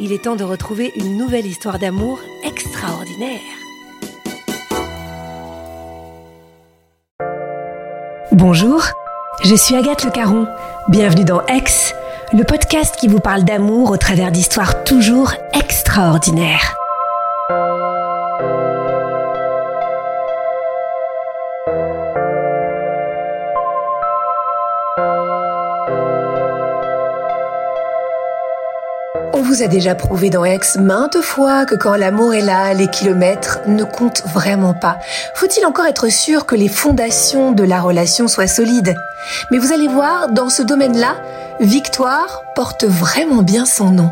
il 0.00 0.12
est 0.12 0.24
temps 0.24 0.36
de 0.36 0.44
retrouver 0.44 0.92
une 0.96 1.16
nouvelle 1.16 1.46
histoire 1.46 1.78
d'amour 1.78 2.20
extraordinaire. 2.44 3.40
Bonjour, 8.32 8.82
je 9.42 9.54
suis 9.54 9.74
Agathe 9.74 10.04
Le 10.04 10.10
Caron. 10.10 10.46
Bienvenue 10.88 11.24
dans 11.24 11.44
Ex, 11.46 11.94
le 12.32 12.44
podcast 12.44 12.96
qui 12.96 13.08
vous 13.08 13.20
parle 13.20 13.44
d'amour 13.44 13.90
au 13.90 13.96
travers 13.96 14.30
d'histoires 14.30 14.84
toujours 14.84 15.32
extraordinaires. 15.52 16.76
On 29.38 29.42
vous 29.42 29.62
a 29.62 29.68
déjà 29.68 29.94
prouvé 29.94 30.30
dans 30.30 30.44
Ex 30.44 30.78
maintes 30.78 31.20
fois 31.20 31.64
que 31.64 31.76
quand 31.76 31.94
l'amour 31.94 32.34
est 32.34 32.40
là, 32.40 32.74
les 32.74 32.88
kilomètres 32.88 33.60
ne 33.68 33.84
comptent 33.84 34.24
vraiment 34.34 34.74
pas. 34.74 34.98
Faut-il 35.34 35.64
encore 35.64 35.86
être 35.86 36.08
sûr 36.08 36.44
que 36.44 36.56
les 36.56 36.66
fondations 36.66 37.52
de 37.52 37.62
la 37.62 37.80
relation 37.80 38.26
soient 38.26 38.48
solides? 38.48 38.96
Mais 39.52 39.58
vous 39.58 39.72
allez 39.72 39.86
voir, 39.86 40.28
dans 40.32 40.48
ce 40.48 40.64
domaine-là, 40.64 41.14
Victoire 41.60 42.42
porte 42.56 42.84
vraiment 42.84 43.42
bien 43.42 43.64
son 43.64 43.90
nom. 43.90 44.10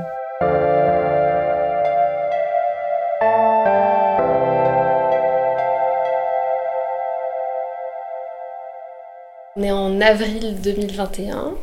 En 9.71 10.01
avril 10.01 10.57
2021. 10.63 11.55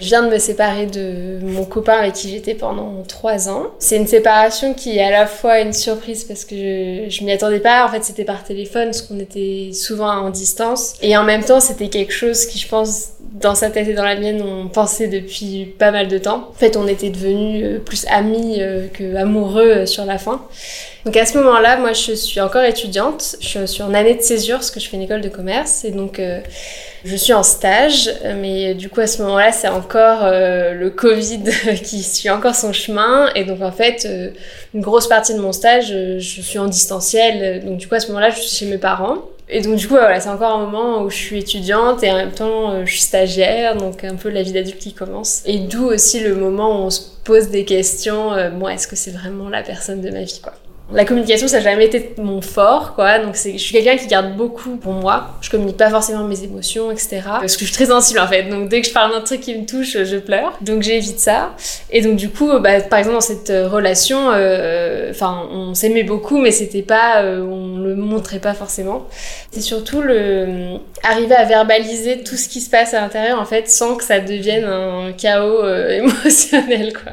Je 0.00 0.06
viens 0.06 0.22
de 0.22 0.28
me 0.28 0.38
séparer 0.38 0.86
de 0.86 1.38
mon 1.42 1.64
copain 1.64 1.94
avec 1.94 2.14
qui 2.14 2.30
j'étais 2.30 2.54
pendant 2.54 3.02
trois 3.06 3.48
ans. 3.48 3.66
C'est 3.78 3.96
une 3.96 4.06
séparation 4.06 4.74
qui 4.74 4.98
est 4.98 5.02
à 5.02 5.10
la 5.10 5.26
fois 5.26 5.60
une 5.60 5.72
surprise 5.72 6.24
parce 6.24 6.44
que 6.44 6.54
je, 6.56 7.06
je 7.08 7.24
m'y 7.24 7.32
attendais 7.32 7.60
pas. 7.60 7.86
En 7.86 7.88
fait, 7.90 8.04
c'était 8.04 8.24
par 8.24 8.44
téléphone 8.44 8.86
parce 8.86 9.02
qu'on 9.02 9.18
était 9.18 9.70
souvent 9.72 10.10
en 10.10 10.30
distance. 10.30 10.94
Et 11.02 11.16
en 11.16 11.24
même 11.24 11.44
temps, 11.44 11.60
c'était 11.60 11.88
quelque 11.88 12.12
chose 12.12 12.46
qui, 12.46 12.58
je 12.58 12.68
pense, 12.68 13.12
dans 13.34 13.54
sa 13.54 13.70
tête 13.70 13.88
et 13.88 13.94
dans 13.94 14.04
la 14.04 14.16
mienne, 14.16 14.42
on 14.42 14.68
pensait 14.68 15.08
depuis 15.08 15.74
pas 15.78 15.90
mal 15.90 16.08
de 16.08 16.18
temps. 16.18 16.48
En 16.50 16.58
fait, 16.58 16.76
on 16.76 16.86
était 16.86 17.10
devenus 17.10 17.64
euh, 17.64 17.78
plus 17.78 18.06
amis 18.08 18.56
euh, 18.60 18.88
que 18.88 19.14
amoureux 19.16 19.70
euh, 19.70 19.86
sur 19.86 20.04
la 20.04 20.18
fin. 20.18 20.42
Donc 21.04 21.16
à 21.16 21.24
ce 21.24 21.38
moment-là, 21.38 21.76
moi, 21.78 21.92
je 21.92 22.12
suis 22.12 22.40
encore 22.40 22.62
étudiante. 22.62 23.36
Je 23.40 23.64
suis 23.66 23.82
en 23.82 23.94
année 23.94 24.14
de 24.14 24.20
césure 24.20 24.56
parce 24.56 24.70
que 24.70 24.80
je 24.80 24.88
fais 24.88 24.96
une 24.96 25.02
école 25.02 25.20
de 25.20 25.28
commerce. 25.28 25.84
Et 25.84 25.90
donc, 25.90 26.18
euh, 26.18 26.40
je 27.04 27.16
suis 27.16 27.32
en 27.32 27.42
stage. 27.42 28.10
Mais 28.36 28.74
du 28.74 28.88
coup, 28.88 29.00
à 29.00 29.06
ce 29.06 29.22
moment-là, 29.22 29.52
c'est 29.52 29.68
encore 29.68 30.24
euh, 30.24 30.72
le 30.74 30.90
Covid 30.90 31.44
qui 31.84 32.02
suit 32.02 32.30
encore 32.30 32.54
son 32.54 32.72
chemin. 32.72 33.30
Et 33.34 33.44
donc, 33.44 33.62
en 33.62 33.72
fait, 33.72 34.06
euh, 34.06 34.30
une 34.74 34.80
grosse 34.80 35.06
partie 35.06 35.34
de 35.34 35.40
mon 35.40 35.52
stage, 35.52 35.92
euh, 35.92 36.18
je 36.18 36.40
suis 36.42 36.58
en 36.58 36.66
distanciel. 36.66 37.64
Donc, 37.64 37.78
du 37.78 37.88
coup, 37.88 37.94
à 37.94 38.00
ce 38.00 38.08
moment-là, 38.08 38.30
je 38.30 38.40
suis 38.40 38.56
chez 38.56 38.66
mes 38.66 38.78
parents. 38.78 39.18
Et 39.50 39.62
donc, 39.62 39.76
du 39.76 39.88
coup, 39.88 39.94
voilà, 39.94 40.20
c'est 40.20 40.28
encore 40.28 40.52
un 40.52 40.66
moment 40.66 41.02
où 41.02 41.08
je 41.10 41.16
suis 41.16 41.38
étudiante 41.38 42.02
et 42.04 42.10
en 42.10 42.16
même 42.16 42.32
temps, 42.32 42.70
euh, 42.72 42.84
je 42.84 42.90
suis 42.90 43.00
stagiaire. 43.00 43.76
Donc, 43.76 44.04
un 44.04 44.16
peu 44.16 44.28
la 44.28 44.42
vie 44.42 44.52
d'adulte 44.52 44.78
qui 44.78 44.92
commence. 44.92 45.42
Et 45.46 45.58
d'où 45.60 45.86
aussi 45.86 46.20
le 46.20 46.34
moment 46.34 46.82
où 46.82 46.86
on 46.86 46.90
se 46.90 47.00
pose 47.24 47.48
des 47.48 47.64
questions. 47.64 48.32
euh, 48.34 48.50
bon, 48.50 48.68
est-ce 48.68 48.86
que 48.86 48.96
c'est 48.96 49.10
vraiment 49.12 49.48
la 49.48 49.62
personne 49.62 50.02
de 50.02 50.10
ma 50.10 50.22
vie, 50.22 50.40
quoi 50.42 50.57
la 50.92 51.04
communication, 51.04 51.48
ça 51.48 51.58
n'a 51.58 51.64
jamais 51.64 51.86
été 51.86 52.14
mon 52.18 52.40
fort, 52.40 52.94
quoi. 52.94 53.18
Donc, 53.18 53.36
je 53.36 53.58
suis 53.58 53.72
quelqu'un 53.72 53.96
qui 53.96 54.06
garde 54.06 54.36
beaucoup 54.36 54.76
pour 54.76 54.92
moi. 54.92 55.34
Je 55.42 55.50
communique 55.50 55.76
pas 55.76 55.90
forcément 55.90 56.24
mes 56.24 56.42
émotions, 56.44 56.90
etc. 56.90 57.20
Parce 57.24 57.56
que 57.56 57.60
je 57.60 57.66
suis 57.66 57.74
très 57.74 57.86
sensible, 57.86 58.20
en 58.20 58.26
fait. 58.26 58.44
Donc, 58.44 58.68
dès 58.68 58.80
que 58.80 58.88
je 58.88 58.92
parle 58.92 59.12
d'un 59.12 59.20
truc 59.20 59.40
qui 59.40 59.54
me 59.54 59.66
touche, 59.66 60.02
je 60.02 60.16
pleure. 60.16 60.56
Donc, 60.62 60.82
j'évite 60.82 61.20
ça. 61.20 61.54
Et 61.90 62.00
donc, 62.00 62.16
du 62.16 62.30
coup, 62.30 62.58
bah, 62.58 62.80
par 62.80 62.98
exemple, 62.98 63.16
dans 63.16 63.20
cette 63.20 63.50
euh, 63.50 63.68
relation, 63.68 64.30
euh, 64.32 65.10
enfin, 65.10 65.46
on 65.52 65.74
s'aimait 65.74 66.04
beaucoup, 66.04 66.38
mais 66.38 66.50
c'était 66.50 66.82
pas, 66.82 67.22
euh, 67.22 67.42
on 67.42 67.78
le 67.78 67.94
montrait 67.94 68.38
pas 68.38 68.54
forcément. 68.54 69.06
C'est 69.50 69.60
surtout 69.60 70.00
le, 70.00 70.78
arriver 71.02 71.34
à 71.34 71.44
verbaliser 71.44 72.22
tout 72.22 72.36
ce 72.36 72.48
qui 72.48 72.60
se 72.60 72.70
passe 72.70 72.94
à 72.94 73.00
l'intérieur, 73.00 73.40
en 73.40 73.44
fait, 73.44 73.68
sans 73.68 73.96
que 73.96 74.04
ça 74.04 74.20
devienne 74.20 74.64
un 74.64 75.12
chaos 75.12 75.62
euh, 75.62 75.90
émotionnel, 75.98 76.92
quoi. 76.92 77.12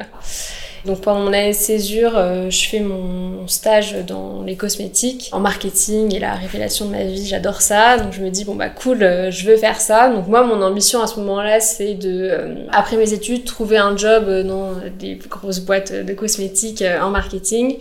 Donc 0.86 1.00
pendant 1.00 1.20
mon 1.20 1.32
année 1.32 1.48
de 1.50 1.56
césure, 1.56 2.12
euh, 2.16 2.48
je 2.48 2.68
fais 2.68 2.78
mon 2.78 3.48
stage 3.48 3.96
dans 4.06 4.42
les 4.42 4.54
cosmétiques, 4.54 5.30
en 5.32 5.40
marketing 5.40 6.14
et 6.14 6.20
la 6.20 6.34
révélation 6.34 6.86
de 6.86 6.92
ma 6.92 7.02
vie, 7.02 7.26
j'adore 7.26 7.60
ça. 7.60 7.98
Donc 7.98 8.12
je 8.12 8.22
me 8.22 8.30
dis 8.30 8.44
bon 8.44 8.54
bah 8.54 8.68
cool, 8.68 9.02
euh, 9.02 9.30
je 9.32 9.50
veux 9.50 9.56
faire 9.56 9.80
ça. 9.80 10.08
Donc 10.08 10.28
moi 10.28 10.44
mon 10.44 10.62
ambition 10.62 11.02
à 11.02 11.08
ce 11.08 11.18
moment-là, 11.20 11.58
c'est 11.58 11.94
de 11.94 12.28
euh, 12.30 12.54
après 12.70 12.96
mes 12.96 13.12
études 13.12 13.44
trouver 13.44 13.78
un 13.78 13.96
job 13.96 14.28
dans 14.46 14.74
des 14.98 15.16
grosses 15.28 15.60
boîtes 15.60 15.92
de 15.92 16.12
cosmétiques 16.14 16.84
en 17.02 17.10
marketing 17.10 17.78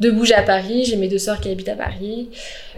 de 0.00 0.10
bouger 0.10 0.34
à 0.34 0.42
Paris, 0.42 0.84
j'ai 0.84 0.96
mes 0.96 1.08
deux 1.08 1.18
sœurs 1.18 1.40
qui 1.40 1.50
habitent 1.50 1.68
à 1.68 1.74
Paris, 1.74 2.28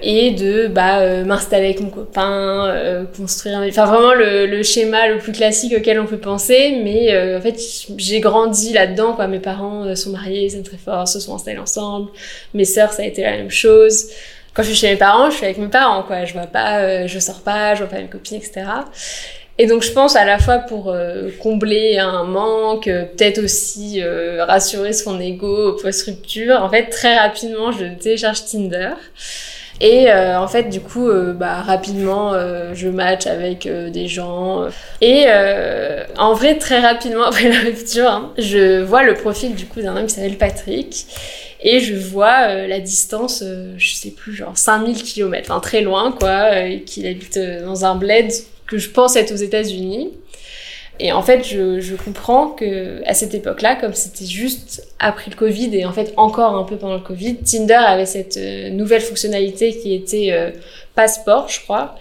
et 0.03 0.31
de 0.31 0.69
bah, 0.69 1.01
euh, 1.01 1.25
m'installer 1.25 1.67
avec 1.67 1.81
mon 1.81 1.91
copain, 1.91 2.67
euh, 2.69 3.05
construire, 3.17 3.59
un- 3.59 3.69
enfin 3.69 3.85
vraiment 3.85 4.15
le, 4.15 4.47
le 4.47 4.63
schéma 4.63 5.07
le 5.09 5.19
plus 5.19 5.33
classique 5.33 5.75
auquel 5.77 6.01
on 6.01 6.07
peut 6.07 6.19
penser, 6.19 6.81
mais 6.83 7.13
euh, 7.13 7.39
en 7.39 7.41
fait 7.43 7.59
j'ai 7.99 8.21
grandi 8.21 8.73
là-dedans, 8.73 9.13
quoi. 9.15 9.27
Mes 9.27 9.41
parents 9.41 9.85
euh, 9.85 9.95
sont 9.95 10.11
mariés, 10.11 10.45
ils 10.47 10.55
aiment 10.57 10.63
très 10.63 10.79
fort, 10.79 11.07
se 11.07 11.21
sont 11.21 11.35
installés 11.35 11.59
ensemble, 11.59 12.11
mes 12.55 12.65
sœurs 12.65 12.93
ça 12.93 13.03
a 13.03 13.07
été 13.07 13.23
la 13.23 13.33
même 13.33 13.51
chose. 13.51 14.07
Quand 14.53 14.65
je 14.65 14.69
suis 14.69 14.77
chez 14.79 14.91
mes 14.91 14.97
parents, 14.97 15.31
je 15.31 15.37
suis 15.37 15.45
avec 15.45 15.59
mes 15.59 15.69
parents, 15.69 16.03
quoi. 16.03 16.25
Je 16.25 16.33
vois 16.33 16.49
pas, 16.49 16.81
euh, 16.81 17.07
je 17.07 17.21
sors 17.21 17.41
pas, 17.43 17.75
je 17.77 17.81
vois 17.85 17.89
pas 17.89 18.01
mes 18.01 18.09
copines, 18.09 18.37
etc. 18.39 18.63
Et 19.59 19.67
donc 19.67 19.83
je 19.83 19.93
pense 19.93 20.17
à 20.17 20.25
la 20.25 20.39
fois 20.39 20.59
pour 20.59 20.91
euh, 20.91 21.29
combler 21.39 21.99
un 21.99 22.25
manque, 22.25 22.89
euh, 22.89 23.05
peut-être 23.05 23.43
aussi 23.45 24.01
euh, 24.03 24.45
rassurer 24.45 24.93
son 24.93 25.21
ego 25.21 25.73
post-rupture. 25.75 26.63
En 26.63 26.71
fait, 26.71 26.87
très 26.87 27.19
rapidement, 27.19 27.71
je 27.71 27.85
télécharge 27.99 28.47
Tinder. 28.47 28.91
Et 29.83 30.13
en 30.13 30.47
fait, 30.47 30.65
du 30.65 30.81
coup, 30.81 31.09
bah, 31.35 31.63
rapidement, 31.63 32.35
je 32.75 32.89
match 32.89 33.27
avec 33.27 33.67
des 33.67 34.09
gens. 34.09 34.67
Et 35.01 35.25
en 36.19 36.35
vrai, 36.35 36.59
très 36.59 36.81
rapidement 36.81 37.25
après 37.29 37.49
la 37.49 37.61
rupture, 37.61 38.11
hein, 38.11 38.35
je 38.37 38.83
vois 38.83 39.03
le 39.05 39.15
profil 39.15 39.55
du 39.55 39.65
coup 39.65 39.81
d'un 39.81 39.97
homme 39.97 40.05
qui 40.05 40.17
s'appelle 40.17 40.37
Patrick. 40.37 41.07
Et 41.63 41.81
je 41.81 41.95
vois 41.95 42.67
la 42.67 42.79
distance, 42.79 43.43
je 43.77 43.95
sais 43.95 44.11
plus, 44.11 44.35
genre 44.35 44.57
5000 44.57 45.03
km, 45.03 45.51
enfin 45.51 45.61
très 45.61 45.81
loin 45.81 46.13
quoi, 46.13 46.53
euh, 46.53 46.79
qu'il 46.85 47.07
habite 47.07 47.39
dans 47.39 47.85
un 47.85 47.95
bled 47.97 48.31
que 48.71 48.79
je 48.79 48.89
pense 48.89 49.17
être 49.17 49.33
aux 49.33 49.37
États-Unis. 49.37 50.13
Et 51.03 51.13
en 51.13 51.23
fait, 51.23 51.43
je, 51.45 51.95
comprends 51.97 52.49
que 52.49 53.01
à 53.07 53.15
cette 53.15 53.33
époque-là, 53.33 53.75
comme 53.75 53.95
c'était 53.95 54.27
juste 54.27 54.87
après 54.99 55.31
le 55.31 55.37
Covid 55.37 55.75
et 55.75 55.87
en 55.87 55.93
fait 55.93 56.13
encore 56.19 56.55
un 56.55 56.65
peu 56.65 56.77
pendant 56.77 56.97
le 56.97 57.01
Covid, 57.01 57.37
Tinder 57.37 57.73
avait 57.73 58.05
cette 58.05 58.37
euh, 58.37 58.69
nouvelle 58.69 59.01
fonctionnalité 59.01 59.75
qui 59.75 59.95
était 59.95 60.29
euh, 60.31 60.51
passeport, 60.95 61.49
je 61.49 61.61
crois, 61.61 61.97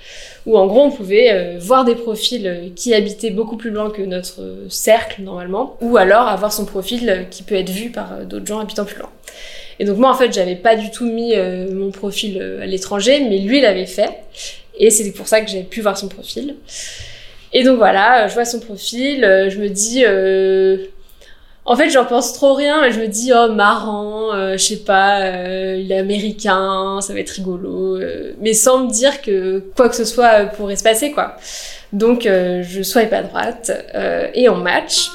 où 0.45 0.57
en 0.57 0.68
gros 0.68 0.81
on 0.81 0.92
pouvait 0.92 1.31
euh, 1.31 1.57
voir 1.60 1.86
des 1.86 1.95
profils 1.95 2.74
qui 2.75 2.94
habitaient 2.94 3.30
beaucoup 3.30 3.56
plus 3.56 3.69
loin 3.69 3.89
que 3.89 4.01
notre 4.01 4.42
cercle 4.68 5.21
normalement, 5.21 5.77
ou 5.80 5.95
alors 5.95 6.27
avoir 6.27 6.51
son 6.51 6.66
profil 6.66 7.27
qui 7.31 7.44
peut 7.44 7.56
être 7.56 7.69
vu 7.69 7.92
par 7.92 8.25
d'autres 8.25 8.48
gens 8.48 8.60
habitant 8.60 8.83
plus 8.83 9.00
loin. 9.00 9.10
Et 9.80 9.86
donc 9.86 9.98
moi 9.98 10.12
en 10.12 10.16
fait 10.16 10.33
j'avais 10.33 10.57
pas 10.57 10.75
du 10.75 10.92
tout 10.92 11.06
mis 11.06 11.33
mon 11.71 11.92
profil 11.92 12.60
à 12.62 12.66
l'étranger, 12.66 13.25
mais 13.30 13.38
lui 13.38 13.62
l'avait 13.62 13.86
fait, 13.86 14.10
et 14.80 14.90
c'est 14.90 15.12
pour 15.12 15.28
ça 15.28 15.42
que 15.42 15.50
j'ai 15.50 15.64
pu 15.64 15.81
voir 15.81 15.98
son 15.98 16.08
profil. 16.08 16.56
Et 17.54 17.64
donc 17.64 17.78
voilà, 17.78 18.28
je 18.28 18.34
vois 18.34 18.46
son 18.46 18.60
profil, 18.60 19.24
euh, 19.24 19.50
je 19.50 19.60
me 19.60 19.70
dis... 19.70 20.04
Euh... 20.06 20.78
En 21.66 21.76
fait, 21.76 21.90
j'en 21.92 22.06
pense 22.06 22.34
trop 22.34 22.56
rien, 22.56 22.81
mais 22.81 22.92
je 22.92 23.00
me 23.00 23.08
dis, 23.08 23.31
oh, 23.31 23.52
marrant, 23.52 24.34
euh, 24.34 24.54
je 24.54 24.64
sais 24.64 24.78
pas, 24.78 25.22
euh, 25.22 25.80
il 25.80 25.92
est 25.92 26.00
américain, 26.00 27.00
ça 27.00 27.14
va 27.14 27.20
être 27.20 27.30
rigolo, 27.30 28.00
mais 28.42 28.54
sans 28.54 28.86
me 28.86 28.92
dire 28.92 29.22
que 29.22 29.62
quoi 29.76 29.88
que 29.88 29.96
ce 29.96 30.06
soit 30.06 30.46
pourrait 30.46 30.78
se 30.78 30.84
passer, 30.84 31.12
quoi. 31.12 31.36
Donc, 31.94 32.24
je 32.24 32.81
swipe 32.81 33.14
à 33.14 33.22
droite, 33.22 33.72
et 34.34 34.50
on 34.50 34.56
match. 34.56 35.12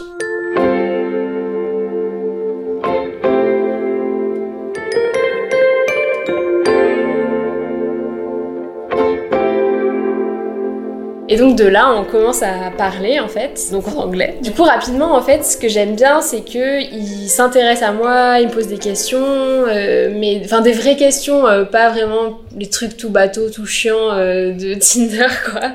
Et 11.26 11.38
donc 11.38 11.56
de 11.56 11.64
là, 11.64 11.90
on 11.90 12.04
commence 12.04 12.42
à 12.42 12.70
parler 12.76 13.18
en 13.18 13.28
fait, 13.28 13.68
donc 13.72 13.88
en 13.88 14.02
anglais. 14.02 14.36
Du 14.42 14.50
coup, 14.50 14.62
rapidement, 14.62 15.14
en 15.14 15.22
fait, 15.22 15.42
ce 15.42 15.56
que 15.56 15.68
j'aime 15.68 15.96
bien, 15.96 16.20
c'est 16.20 16.42
que 16.42 16.82
il 16.82 17.28
s'intéresse 17.30 17.80
à 17.80 17.92
moi, 17.92 18.40
il 18.40 18.48
me 18.48 18.52
pose 18.52 18.66
des 18.66 18.76
questions, 18.76 19.24
euh, 19.24 20.10
mais 20.14 20.42
enfin 20.44 20.60
des 20.60 20.72
vraies 20.72 20.96
questions, 20.96 21.46
euh, 21.46 21.64
pas 21.64 21.88
vraiment 21.88 22.40
les 22.58 22.68
trucs 22.68 22.98
tout 22.98 23.08
bateau, 23.08 23.48
tout 23.48 23.64
chiant 23.64 24.12
euh, 24.12 24.52
de 24.52 24.74
Tinder 24.78 25.26
quoi. 25.50 25.72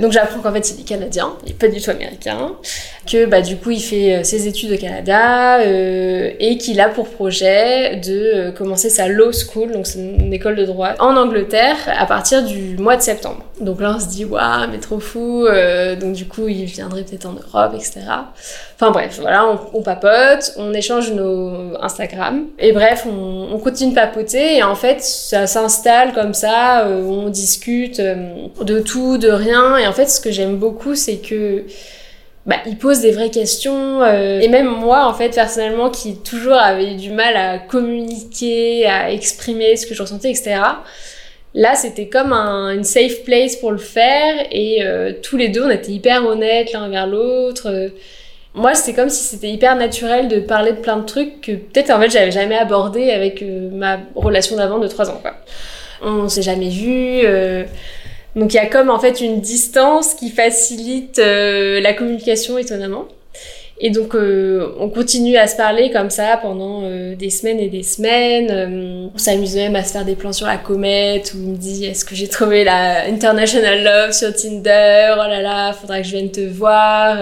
Donc 0.00 0.10
j'apprends 0.10 0.40
qu'en 0.40 0.52
fait 0.52 0.68
il 0.72 0.80
est 0.80 0.84
canadien, 0.84 1.32
il 1.46 1.52
est 1.52 1.54
pas 1.54 1.68
du 1.68 1.80
tout 1.80 1.90
américain, 1.90 2.56
que 3.10 3.24
bah 3.24 3.40
du 3.40 3.56
coup 3.56 3.70
il 3.70 3.80
fait 3.80 4.24
ses 4.24 4.48
études 4.48 4.72
au 4.72 4.76
Canada 4.76 5.60
et 5.64 6.58
qu'il 6.58 6.80
a 6.80 6.88
pour 6.88 7.08
projet 7.08 7.96
de 7.96 8.50
commencer 8.50 8.90
sa 8.90 9.06
law 9.06 9.30
school, 9.32 9.70
donc 9.70 9.86
c'est 9.86 10.00
une 10.00 10.32
école 10.32 10.56
de 10.56 10.64
droit 10.64 10.90
en 10.98 11.16
Angleterre 11.16 11.76
à 11.86 12.04
partir 12.04 12.44
du 12.44 12.76
mois 12.78 12.96
de 12.96 13.02
septembre. 13.02 13.44
Donc 13.60 13.80
là 13.80 13.94
on 13.96 14.00
se 14.00 14.08
dit 14.08 14.24
waouh 14.24 14.68
mais 14.70 14.78
trop 14.88 15.00
fou, 15.00 15.46
euh, 15.46 15.96
donc 15.96 16.14
du 16.14 16.26
coup 16.26 16.48
il 16.48 16.64
viendrait 16.64 17.02
peut-être 17.02 17.26
en 17.26 17.34
Europe, 17.34 17.72
etc. 17.74 18.00
Enfin 18.74 18.90
bref, 18.90 19.18
voilà, 19.20 19.46
on, 19.74 19.82
papote, 19.82 20.54
on 20.56 20.72
échange 20.72 21.12
nos 21.12 21.76
Instagram, 21.82 22.46
et 22.58 22.72
bref, 22.72 23.06
on, 23.06 23.58
continue 23.58 23.90
de 23.90 23.94
papoter, 23.94 24.56
et 24.56 24.62
en 24.62 24.74
fait 24.74 25.02
ça 25.02 25.46
s'installe 25.46 26.14
comme 26.14 26.32
ça, 26.32 26.86
euh, 26.86 27.02
on 27.02 27.28
discute 27.28 28.00
euh, 28.00 28.46
de 28.62 28.80
tout, 28.80 29.18
de 29.18 29.28
rien, 29.28 29.76
et 29.76 29.86
en 29.86 29.92
fait 29.92 30.06
ce 30.06 30.20
que 30.20 30.30
j'aime 30.30 30.56
beaucoup 30.56 30.94
c'est 30.94 31.18
que 31.18 31.64
bah, 32.46 32.56
il 32.64 32.78
pose 32.78 33.00
des 33.00 33.10
vraies 33.10 33.30
questions 33.30 34.02
et 34.06 34.48
même 34.48 34.68
moi 34.68 35.06
en 35.06 35.12
fait 35.12 35.34
personnellement 35.34 35.90
qui 35.90 36.16
toujours 36.16 36.54
avait 36.54 36.94
du 36.94 37.10
mal 37.10 37.36
à 37.36 37.58
communiquer, 37.58 38.86
à 38.86 39.12
exprimer 39.12 39.76
ce 39.76 39.86
que 39.86 39.94
je 39.94 40.00
ressentais, 40.00 40.30
etc. 40.30 40.60
Là, 41.58 41.74
c'était 41.74 42.06
comme 42.06 42.32
un, 42.32 42.84
safe 42.84 43.24
place 43.24 43.56
pour 43.56 43.72
le 43.72 43.78
faire 43.78 44.46
et 44.52 44.84
euh, 44.84 45.12
tous 45.20 45.36
les 45.36 45.48
deux, 45.48 45.64
on 45.64 45.70
était 45.70 45.90
hyper 45.90 46.24
honnêtes 46.24 46.72
l'un 46.72 46.88
vers 46.88 47.08
l'autre. 47.08 47.90
moi, 48.54 48.76
c'est 48.76 48.94
comme 48.94 49.08
si 49.08 49.24
c'était 49.24 49.50
hyper 49.50 49.74
naturel 49.74 50.28
de 50.28 50.38
parler 50.38 50.70
de 50.70 50.76
plein 50.76 50.98
de 50.98 51.04
trucs 51.04 51.40
que 51.40 51.50
peut-être 51.50 51.90
en 51.90 52.00
fait 52.00 52.10
j'avais 52.10 52.30
jamais 52.30 52.56
abordé 52.56 53.10
avec 53.10 53.42
euh, 53.42 53.70
ma 53.72 53.98
relation 54.14 54.54
d'avant 54.54 54.78
de 54.78 54.86
trois 54.86 55.10
ans. 55.10 55.18
Quoi. 55.20 55.34
On 56.00 56.28
s'est 56.28 56.42
jamais 56.42 56.68
vu. 56.68 57.22
Euh, 57.24 57.64
donc 58.36 58.54
il 58.54 58.56
y 58.56 58.60
a 58.60 58.66
comme 58.66 58.88
en 58.88 59.00
fait 59.00 59.20
une 59.20 59.40
distance 59.40 60.14
qui 60.14 60.30
facilite 60.30 61.18
la 61.18 61.92
communication 61.92 62.56
étonnamment. 62.56 63.08
Et 63.80 63.90
donc, 63.90 64.14
euh, 64.16 64.74
on 64.80 64.88
continue 64.88 65.36
à 65.36 65.46
se 65.46 65.56
parler 65.56 65.92
comme 65.92 66.10
ça 66.10 66.36
pendant 66.42 66.80
euh, 66.82 67.14
des 67.14 67.30
semaines 67.30 67.60
et 67.60 67.68
des 67.68 67.84
semaines. 67.84 68.48
Euh, 68.50 69.08
on 69.14 69.18
s'amuse 69.18 69.54
même 69.54 69.76
à 69.76 69.84
se 69.84 69.92
faire 69.92 70.04
des 70.04 70.16
plans 70.16 70.32
sur 70.32 70.48
la 70.48 70.56
comète, 70.56 71.32
où 71.34 71.38
il 71.38 71.50
me 71.50 71.56
dit 71.56 71.84
est-ce 71.84 72.04
que 72.04 72.16
j'ai 72.16 72.26
trouvé 72.26 72.64
la 72.64 73.04
International 73.04 73.84
Love 73.84 74.12
sur 74.12 74.34
Tinder? 74.34 75.14
Oh 75.14 75.28
là 75.28 75.40
là, 75.42 75.72
faudra 75.72 75.98
que 75.98 76.06
je 76.06 76.10
vienne 76.10 76.32
te 76.32 76.40
voir. 76.40 77.18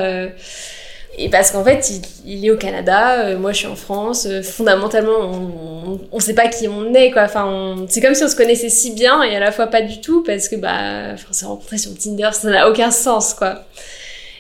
et 1.19 1.29
parce 1.29 1.51
qu'en 1.51 1.63
fait, 1.63 1.91
il, 2.25 2.47
est 2.47 2.51
au 2.51 2.57
Canada, 2.57 3.37
moi 3.39 3.53
je 3.53 3.59
suis 3.59 3.67
en 3.67 3.77
France. 3.77 4.27
fondamentalement, 4.43 5.13
on, 5.21 6.01
on, 6.11 6.21
sait 6.21 6.35
pas 6.35 6.49
qui 6.49 6.69
on 6.69 6.95
est, 6.95 7.11
quoi. 7.11 7.25
Enfin, 7.25 7.85
c'est 7.89 8.01
comme 8.01 8.15
si 8.15 8.25
on 8.25 8.29
se 8.29 8.37
connaissait 8.37 8.71
si 8.71 8.93
bien 8.93 9.23
et 9.23 9.37
à 9.37 9.41
la 9.41 9.53
fois 9.53 9.67
pas 9.67 9.83
du 9.83 10.01
tout, 10.01 10.23
parce 10.23 10.49
que 10.49 10.57
bah, 10.57 11.13
enfin, 11.13 11.33
s'est 11.33 11.45
rencontré 11.47 11.77
sur 11.77 11.95
Tinder, 11.99 12.31
ça 12.33 12.49
n'a 12.49 12.71
aucun 12.71 12.91
sens, 12.91 13.35
quoi. 13.35 13.63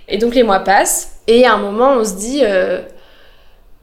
Et 0.08 0.18
donc 0.18 0.34
les 0.34 0.42
mois 0.42 0.60
passent. 0.60 1.16
Et 1.26 1.44
à 1.44 1.54
un 1.54 1.58
moment, 1.58 1.94
on 1.98 2.04
se 2.04 2.14
dit, 2.14 2.40
euh, 2.42 2.80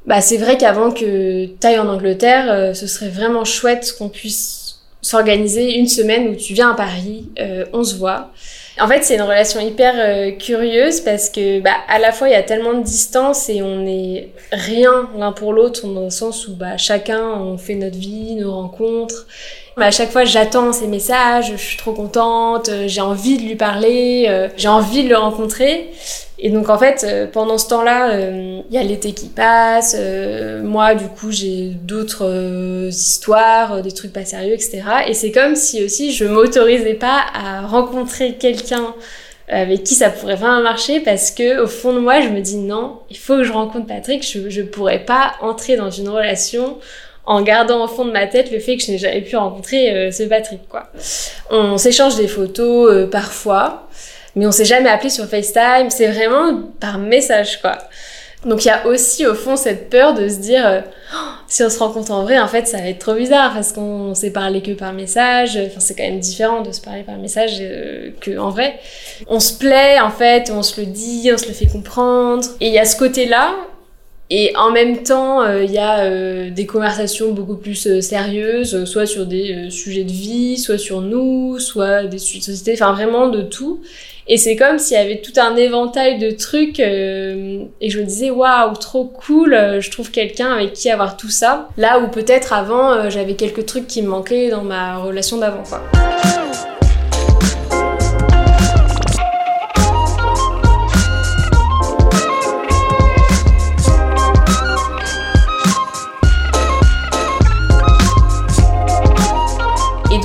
bah 0.06 0.22
c'est 0.22 0.38
vrai 0.38 0.58
qu'avant 0.58 0.92
que 0.92 1.46
tu 1.46 1.68
ailles 1.68 1.80
en 1.80 1.90
Angleterre, 1.90 2.52
euh, 2.52 2.74
ce 2.74 2.88
serait 2.88 3.10
vraiment 3.10 3.46
chouette 3.46 3.96
qu'on 3.98 4.10
puisse 4.10 4.80
s'organiser 5.02 5.76
une 5.76 5.88
semaine 5.88 6.30
où 6.30 6.36
tu 6.36 6.54
viens 6.54 6.72
à 6.72 6.76
Paris, 6.76 7.28
euh, 7.40 7.66
on 7.74 7.84
se 7.84 7.96
voit. 7.96 8.32
En 8.80 8.88
fait, 8.88 9.04
c'est 9.04 9.16
une 9.16 9.22
relation 9.22 9.60
hyper 9.60 10.38
curieuse 10.40 11.02
parce 11.02 11.30
que, 11.30 11.60
bah, 11.60 11.76
à 11.90 12.00
la 12.00 12.12
fois, 12.12 12.28
il 12.28 12.32
y 12.32 12.36
a 12.36 12.42
tellement 12.42 12.74
de 12.74 12.82
distance 12.82 13.48
et 13.48 13.62
on 13.62 13.84
n'est 13.84 14.30
rien 14.52 15.12
l'un 15.16 15.32
pour 15.32 15.54
l'autre, 15.54 15.86
dans 15.86 16.06
le 16.06 16.10
sens 16.10 16.48
où, 16.48 16.56
bah, 16.56 16.78
chacun, 16.78 17.24
on 17.24 17.60
fait 17.60 17.76
notre 17.76 17.98
vie, 17.98 18.34
nos 18.34 18.52
rencontres. 18.52 19.28
À 19.76 19.92
chaque 19.92 20.12
fois, 20.12 20.24
j'attends 20.24 20.72
ses 20.72 20.88
messages, 20.88 21.52
je 21.52 21.58
suis 21.58 21.78
trop 21.78 21.94
contente, 21.94 22.70
euh, 22.70 22.84
j'ai 22.88 23.02
envie 23.02 23.38
de 23.38 23.44
lui 23.44 23.56
parler, 23.56 24.28
euh, 24.30 24.48
j'ai 24.56 24.68
envie 24.68 25.04
de 25.04 25.10
le 25.10 25.18
rencontrer. 25.18 25.90
Et 26.38 26.50
donc 26.50 26.70
en 26.70 26.78
fait, 26.78 27.08
pendant 27.32 27.58
ce 27.58 27.70
temps-là, 27.70 28.18
il 28.20 28.66
y 28.70 28.78
a 28.78 28.84
l'été 28.84 29.14
qui 29.14 29.28
passe. 29.28 29.96
moi, 30.62 30.94
du 30.94 31.06
coup, 31.08 31.32
j'ai 31.32 31.70
d'autres 31.70 32.90
histoires, 32.90 33.82
des 33.82 33.94
trucs 33.94 34.12
pas 34.12 34.26
sérieux, 34.26 34.54
etc. 34.54 34.82
Et 35.08 35.14
c'est 35.14 35.32
comme 35.32 35.56
si 35.56 35.86
aussi 35.86 36.12
je 36.12 36.26
m'autorisais 36.26 36.96
pas 36.96 37.22
à 37.34 37.62
rencontrer 37.62 38.34
quelqu'un 38.34 38.54
quelqu'un 38.54 38.94
avec 39.48 39.84
qui 39.84 39.96
ça 39.96 40.10
pourrait 40.10 40.36
vraiment 40.36 40.62
marcher 40.62 41.00
parce 41.00 41.32
que 41.32 41.62
au 41.62 41.68
fond 41.68 41.94
de 41.94 42.00
moi 42.00 42.22
je 42.22 42.30
me 42.30 42.40
dis 42.40 42.58
non 42.58 43.00
il 43.10 43.18
faut 43.18 43.36
que 43.38 43.44
je 43.44 43.52
rencontre 43.52 43.88
Patrick 43.88 44.26
je, 44.26 44.50
je 44.50 44.62
pourrais 44.62 45.04
pas 45.04 45.34
entrer 45.42 45.76
dans 45.76 45.92
une 45.92 46.08
relation 46.10 46.78
en 47.26 47.42
gardant 47.42 47.84
au 47.84 47.88
fond 47.88 48.06
de 48.06 48.12
ma 48.12 48.28
tête 48.28 48.52
le 48.52 48.60
fait 48.60 48.78
que 48.78 48.84
je 48.84 48.92
n'ai 48.92 48.98
jamais 48.98 49.22
pu 49.22 49.36
rencontrer 49.36 49.92
euh, 49.92 50.12
ce 50.12 50.24
Patrick 50.24 50.68
quoi. 50.68 50.90
On 51.50 51.78
s'échange 51.78 52.16
des 52.16 52.28
photos 52.28 52.92
euh, 52.92 53.08
parfois 53.08 53.88
mais 54.36 54.48
on 54.48 54.52
s'est 54.52 54.66
jamais 54.66 54.90
appelé 54.90 55.10
sur 55.10 55.26
FaceTime. 55.26 55.90
C'est 55.90 56.08
vraiment 56.08 56.62
par 56.80 56.98
message 56.98 57.62
quoi. 57.62 57.78
Donc 58.46 58.66
il 58.66 58.68
y 58.68 58.72
a 58.72 58.86
aussi 58.88 59.26
au 59.26 59.36
fond 59.36 59.56
cette 59.56 59.90
peur 59.90 60.14
de 60.14 60.28
se 60.28 60.36
dire 60.36 60.68
euh, 60.68 60.82
oh, 61.14 61.18
si 61.48 61.64
on 61.64 61.70
se 61.70 61.80
rencontre 61.80 62.12
en 62.12 62.24
vrai 62.24 62.40
en 62.40 62.48
fait 62.48 62.68
ça 62.68 62.78
va 62.78 62.90
être 62.90 63.00
trop 63.00 63.14
bizarre 63.14 63.54
parce 63.54 63.72
qu'on 63.72 64.14
s'est 64.16 64.32
parlé 64.32 64.62
que 64.62 64.72
par 64.72 64.92
message. 64.92 65.58
Enfin 65.58 65.80
c'est 65.80 65.96
quand 65.96 66.04
même 66.04 66.20
différent 66.20 66.62
de 66.62 66.72
se 66.72 66.82
parler 66.82 67.04
par 67.04 67.16
message 67.18 67.60
euh, 67.62 68.10
que 68.20 68.38
en 68.38 68.50
vrai. 68.50 68.80
On 69.28 69.40
se 69.40 69.58
plaît 69.58 70.00
en 70.02 70.12
fait 70.12 70.52
on 70.54 70.62
se 70.62 70.82
le 70.82 70.88
dit 70.88 71.30
on 71.34 71.38
se 71.38 71.48
le 71.48 71.54
fait 71.54 71.68
comprendre. 71.68 72.46
Et 72.60 72.68
il 72.68 72.74
y 72.74 72.80
a 72.80 72.86
ce 72.86 72.98
côté 72.98 73.26
là 73.28 73.56
et 74.36 74.56
en 74.56 74.72
même 74.72 75.04
temps, 75.04 75.44
euh, 75.44 75.64
il 75.64 75.72
y 75.72 75.78
a 75.78 76.50
des 76.50 76.66
conversations 76.66 77.32
beaucoup 77.32 77.56
plus 77.56 78.02
sérieuses, 78.02 78.86
soit 78.86 79.06
sur 79.06 79.26
des 79.26 79.70
sujets 79.70 80.04
de 80.04 80.12
vie, 80.12 80.58
soit 80.58 80.78
sur 80.78 81.02
nous, 81.02 81.60
soit 81.60 82.06
des 82.06 82.18
sujets 82.18 82.40
de 82.40 82.46
société, 82.46 82.74
enfin 82.74 82.94
vraiment 82.94 83.28
de 83.28 83.42
tout. 83.42 83.82
Et 84.28 84.38
c'est 84.38 84.56
comme 84.56 84.80
s'il 84.80 84.96
y 84.96 85.00
avait 85.00 85.20
tout 85.20 85.34
un 85.38 85.56
éventail 85.58 86.18
de 86.18 86.32
trucs 86.32 86.80
euh, 86.80 87.64
et 87.82 87.90
je 87.90 88.00
me 88.00 88.06
disais 88.06 88.30
waouh 88.30 88.74
trop 88.76 89.04
cool, 89.04 89.54
euh, 89.54 89.82
je 89.82 89.92
trouve 89.92 90.12
quelqu'un 90.12 90.54
avec 90.54 90.74
qui 90.74 90.90
avoir 90.90 91.18
tout 91.18 91.30
ça. 91.30 91.68
Là 91.78 92.00
où 92.00 92.08
peut-être 92.08 92.54
avant 92.54 92.92
euh, 92.92 93.10
j'avais 93.10 93.34
quelques 93.34 93.66
trucs 93.66 93.88
qui 93.88 94.02
me 94.02 94.08
manquaient 94.08 94.50
dans 94.50 94.64
ma 94.64 94.98
relation 94.98 95.38
d'avant. 95.38 95.64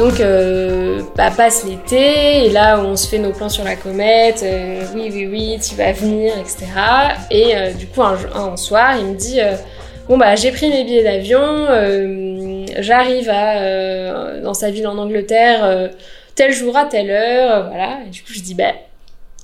Donc 0.09 0.23
bah, 1.19 1.31
passe 1.37 1.65
l'été, 1.65 2.47
et 2.47 2.51
là 2.51 2.81
on 2.81 2.97
se 2.97 3.09
fait 3.09 3.19
nos 3.19 3.33
plans 3.33 3.49
sur 3.49 3.65
la 3.65 3.77
comète, 3.77 4.43
euh, 4.43 4.85
oui, 4.95 5.11
oui, 5.13 5.27
oui, 5.27 5.59
tu 5.61 5.75
vas 5.75 5.93
venir, 5.93 6.33
etc. 6.39 6.65
Et 7.31 7.57
euh, 7.57 7.73
du 7.73 7.87
coup, 7.89 8.03
un, 8.03 8.57
soir, 8.57 8.97
il 8.99 9.07
me 9.07 9.17
dit 9.17 9.41
euh, 9.41 9.57
Bon, 10.09 10.17
bah, 10.17 10.37
j'ai 10.37 10.51
pris 10.53 10.71
mes 10.71 10.85
billets 10.85 11.03
d'avion, 11.03 11.67
j'arrive 12.79 13.27
dans 14.43 14.55
sa 14.55 14.71
ville 14.71 14.87
en 14.87 14.97
Angleterre, 14.97 15.91
tel 16.35 16.53
jour 16.53 16.77
à 16.77 16.87
telle 16.87 17.11
heure, 17.11 17.69
voilà. 17.69 17.99
Et 18.07 18.11
du 18.11 18.23
coup, 18.23 18.33
je 18.33 18.41
dis 18.41 18.55
Bah, 18.55 18.73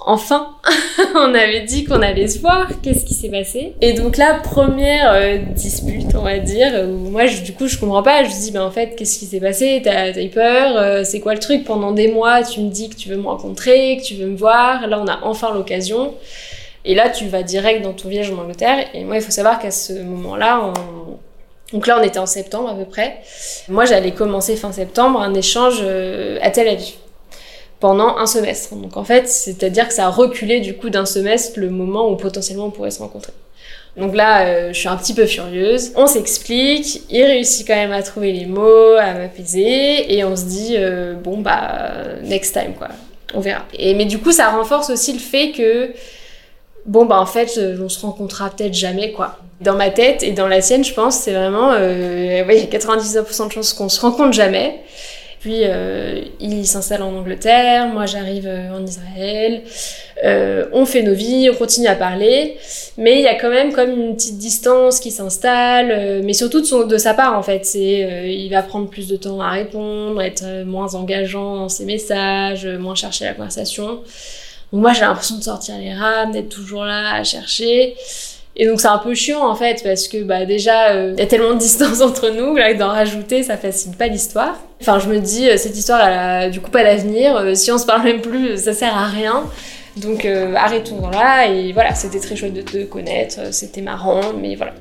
enfin, 0.01 0.57
on 1.15 1.35
avait 1.35 1.63
dit 1.63 1.85
qu'on 1.85 2.03
allait 2.03 2.29
se 2.29 2.39
voir, 2.39 2.69
qu'est-ce 2.83 3.05
qui 3.05 3.15
s'est 3.15 3.31
passé? 3.31 3.75
Et 3.81 3.93
donc 3.95 4.17
là, 4.17 4.35
première 4.43 5.13
euh, 5.13 5.39
dispute, 5.39 6.15
on 6.15 6.23
va 6.23 6.39
dire, 6.39 6.73
où 6.87 7.11
moi, 7.11 7.27
je, 7.27 7.43
du 7.43 7.53
coup, 7.53 7.67
je 7.67 7.79
comprends 7.79 8.03
pas, 8.03 8.25
je 8.25 8.29
me 8.29 8.41
dis, 8.41 8.51
ben 8.51 8.63
en 8.63 8.71
fait, 8.71 8.97
qu'est-ce 8.97 9.19
qui 9.19 9.27
s'est 9.27 9.41
passé? 9.41 9.81
T'as 9.85 10.13
as 10.13 10.21
eu 10.21 10.29
peur? 10.29 10.77
Euh, 10.77 11.05
C'est 11.05 11.21
quoi 11.21 11.35
le 11.35 11.41
truc? 11.41 11.65
Pendant 11.65 11.93
des 11.93 12.09
mois, 12.09 12.43
tu 12.43 12.61
me 12.61 12.71
dis 12.71 12.89
que 12.89 12.97
tu 12.97 13.09
veux 13.09 13.17
me 13.17 13.27
rencontrer, 13.27 13.97
que 13.99 14.03
tu 14.03 14.15
veux 14.15 14.27
me 14.27 14.37
voir, 14.37 14.87
là, 14.87 15.01
on 15.01 15.07
a 15.07 15.21
enfin 15.23 15.53
l'occasion. 15.55 16.15
Et 16.85 16.95
là, 16.95 17.09
tu 17.09 17.27
vas 17.27 17.43
direct 17.43 17.83
dans 17.83 17.95
ton 17.95 18.09
village 18.09 18.31
en 18.31 18.39
Angleterre, 18.39 18.87
et 18.93 19.05
moi, 19.05 19.17
il 19.17 19.23
faut 19.23 19.31
savoir 19.31 19.59
qu'à 19.59 19.71
ce 19.71 19.95
moment-là, 19.95 20.73
Donc 21.73 21.87
là, 21.87 21.99
on 21.99 22.03
était 22.03 22.19
en 22.19 22.27
septembre 22.27 22.69
à 22.69 22.75
peu 22.75 22.85
près. 22.85 23.21
Moi, 23.69 23.87
j'allais 23.87 24.13
commencer 24.13 24.55
fin 24.55 24.71
septembre 24.71 25.21
un 25.21 25.33
échange 25.35 25.79
euh, 25.83 26.39
à 26.43 26.51
Tel 26.51 26.69
Aviv 26.69 26.95
pendant 27.81 28.17
un 28.17 28.27
semestre. 28.27 28.75
Donc 28.75 28.97
en 28.97 29.05
fait, 29.05 29.29
c'est-à-dire 29.29 29.89
que 29.89 29.95
ça 29.95 30.07
a 30.07 30.11
reculé 30.11 30.61
du 30.61 30.75
coup 30.75 30.91
d'un 30.91 31.07
semestre 31.07 31.59
le 31.59 31.71
moment 31.71 32.11
où 32.11 32.17
potentiellement 32.17 32.67
on 32.67 32.71
pourrait 32.71 32.91
se 32.91 33.01
rencontrer. 33.01 33.33
Donc 33.97 34.17
là, 34.17 34.47
euh, 34.47 34.73
je 34.73 34.79
suis 34.79 34.89
un 34.89 34.97
petit 34.97 35.15
peu 35.15 35.25
furieuse. 35.27 35.93
On 35.97 36.07
s'explique, 36.07 37.03
il 37.11 37.23
réussit 37.23 37.67
quand 37.67 37.77
même 37.77 37.93
à 37.93 38.03
trouver 38.03 38.33
les 38.33 38.47
mots, 38.47 38.97
à 38.99 39.15
m'apaiser, 39.15 40.13
et 40.13 40.25
on 40.25 40.35
se 40.35 40.45
dit 40.45 40.75
euh, 40.77 41.15
bon 41.15 41.39
bah 41.39 41.93
next 42.25 42.55
time 42.55 42.75
quoi, 42.77 42.89
on 43.35 43.41
verra. 43.41 43.65
Mais 43.79 44.05
du 44.05 44.19
coup, 44.19 44.33
ça 44.33 44.51
renforce 44.51 44.91
aussi 44.91 45.13
le 45.13 45.21
fait 45.21 45.53
que 45.53 45.93
bon 46.87 47.05
bah 47.05 47.21
en 47.21 47.27
fait, 47.27 47.61
on 47.81 47.89
se 47.89 48.01
rencontrera 48.01 48.51
peut-être 48.51 48.75
jamais 48.75 49.13
quoi. 49.13 49.39
Dans 49.61 49.77
ma 49.77 49.91
tête 49.91 50.25
et 50.25 50.33
dans 50.33 50.49
la 50.49 50.61
sienne, 50.61 50.85
je 50.85 50.93
pense, 50.93 51.17
c'est 51.17 51.33
vraiment 51.33 51.71
euh, 51.73 52.43
il 52.49 52.57
y 52.57 52.63
a 52.63 52.67
99% 52.67 53.47
de 53.47 53.53
chances 53.53 53.73
qu'on 53.73 53.89
se 53.89 54.01
rencontre 54.01 54.33
jamais. 54.33 54.81
Puis 55.45 55.65
euh, 55.65 56.23
il 56.41 56.67
s'installe 56.67 57.03
en 57.03 57.15
Angleterre, 57.15 57.87
moi 57.89 58.07
j'arrive 58.07 58.47
euh, 58.47 58.75
en 58.75 58.83
Israël. 58.83 59.61
Euh, 60.25 60.65
on 60.73 60.87
fait 60.87 61.03
nos 61.03 61.13
vies, 61.13 61.51
on 61.53 61.55
continue 61.55 61.87
à 61.87 61.97
parler, 61.97 62.57
mais 62.97 63.17
il 63.19 63.21
y 63.21 63.27
a 63.27 63.35
quand 63.35 63.51
même 63.51 63.75
comme 63.75 63.91
une 63.91 64.17
petite 64.17 64.39
distance 64.39 65.01
qui 65.01 65.11
s'installe, 65.11 66.23
mais 66.25 66.33
surtout 66.33 66.63
de, 66.87 66.97
sa 66.97 67.13
part 67.13 67.39
en 67.39 67.43
fait. 67.43 67.67
C'est, 67.67 68.35
il 68.35 68.49
va 68.49 68.63
prendre 68.63 68.89
plus 68.89 69.07
de 69.07 69.17
temps 69.17 69.39
à 69.43 69.51
répondre, 69.51 70.23
être 70.23 70.65
moins 70.65 70.95
engageant 70.95 71.57
dans 71.57 71.69
ses 71.69 71.85
messages, 71.85 72.67
moins 72.67 72.95
chercher 72.95 73.27
la 73.27 73.35
conversation. 73.35 74.01
Moi 74.73 74.95
j'ai 74.95 75.03
l'impression 75.03 75.37
de 75.37 75.43
sortir 75.43 75.77
les 75.77 75.93
rames, 75.93 76.33
d'être 76.33 76.49
toujours 76.49 76.87
là 76.87 77.17
à 77.17 77.23
chercher. 77.23 77.97
Et 78.57 78.67
donc 78.67 78.81
c'est 78.81 78.89
un 78.89 78.99
peu 78.99 79.15
chiant 79.15 79.49
en 79.49 79.55
fait 79.57 79.83
parce 79.83 80.07
que 80.07 80.23
bah 80.23 80.45
déjà 80.45 80.95
il 80.95 80.97
euh, 80.97 81.15
y 81.19 81.23
a 81.23 81.27
tellement 81.27 81.55
de 81.55 81.59
distance 81.59 82.01
entre 82.03 82.31
nous 82.31 82.55
là 82.55 82.73
que 82.73 82.79
d'en 82.79 82.89
rajouter 82.89 83.43
ça 83.43 83.57
facilite 83.57 83.99
pas 83.99 84.07
l'histoire. 84.07 84.57
Enfin 84.81 84.99
je 85.01 85.09
me 85.09 85.19
dis 85.19 85.49
euh, 85.49 85.57
cette 85.57 85.77
histoire 85.77 86.07
elle 86.07 86.19
a 86.19 86.51
du 86.51 86.61
coup 86.61 86.71
pas 86.71 86.85
d'avenir, 86.85 87.37
euh, 87.37 87.55
si 87.55 87.73
on 87.73 87.79
se 87.79 87.87
parle 87.87 88.05
même 88.05 88.21
plus 88.21 88.57
ça 88.63 88.73
sert 88.73 88.97
à 88.97 89.07
rien. 89.07 89.45
Donc 89.97 90.27
arrêtons 90.57 91.09
là 91.09 91.47
et 91.47 91.73
voilà 91.73 91.95
c'était 91.95 92.19
très 92.19 92.35
chouette 92.35 92.53
de 92.53 92.63
te 92.63 92.85
connaître, 92.85 93.53
c'était 93.53 93.81
marrant 93.81 94.33
mais 94.41 94.57
voilà. 94.57 94.73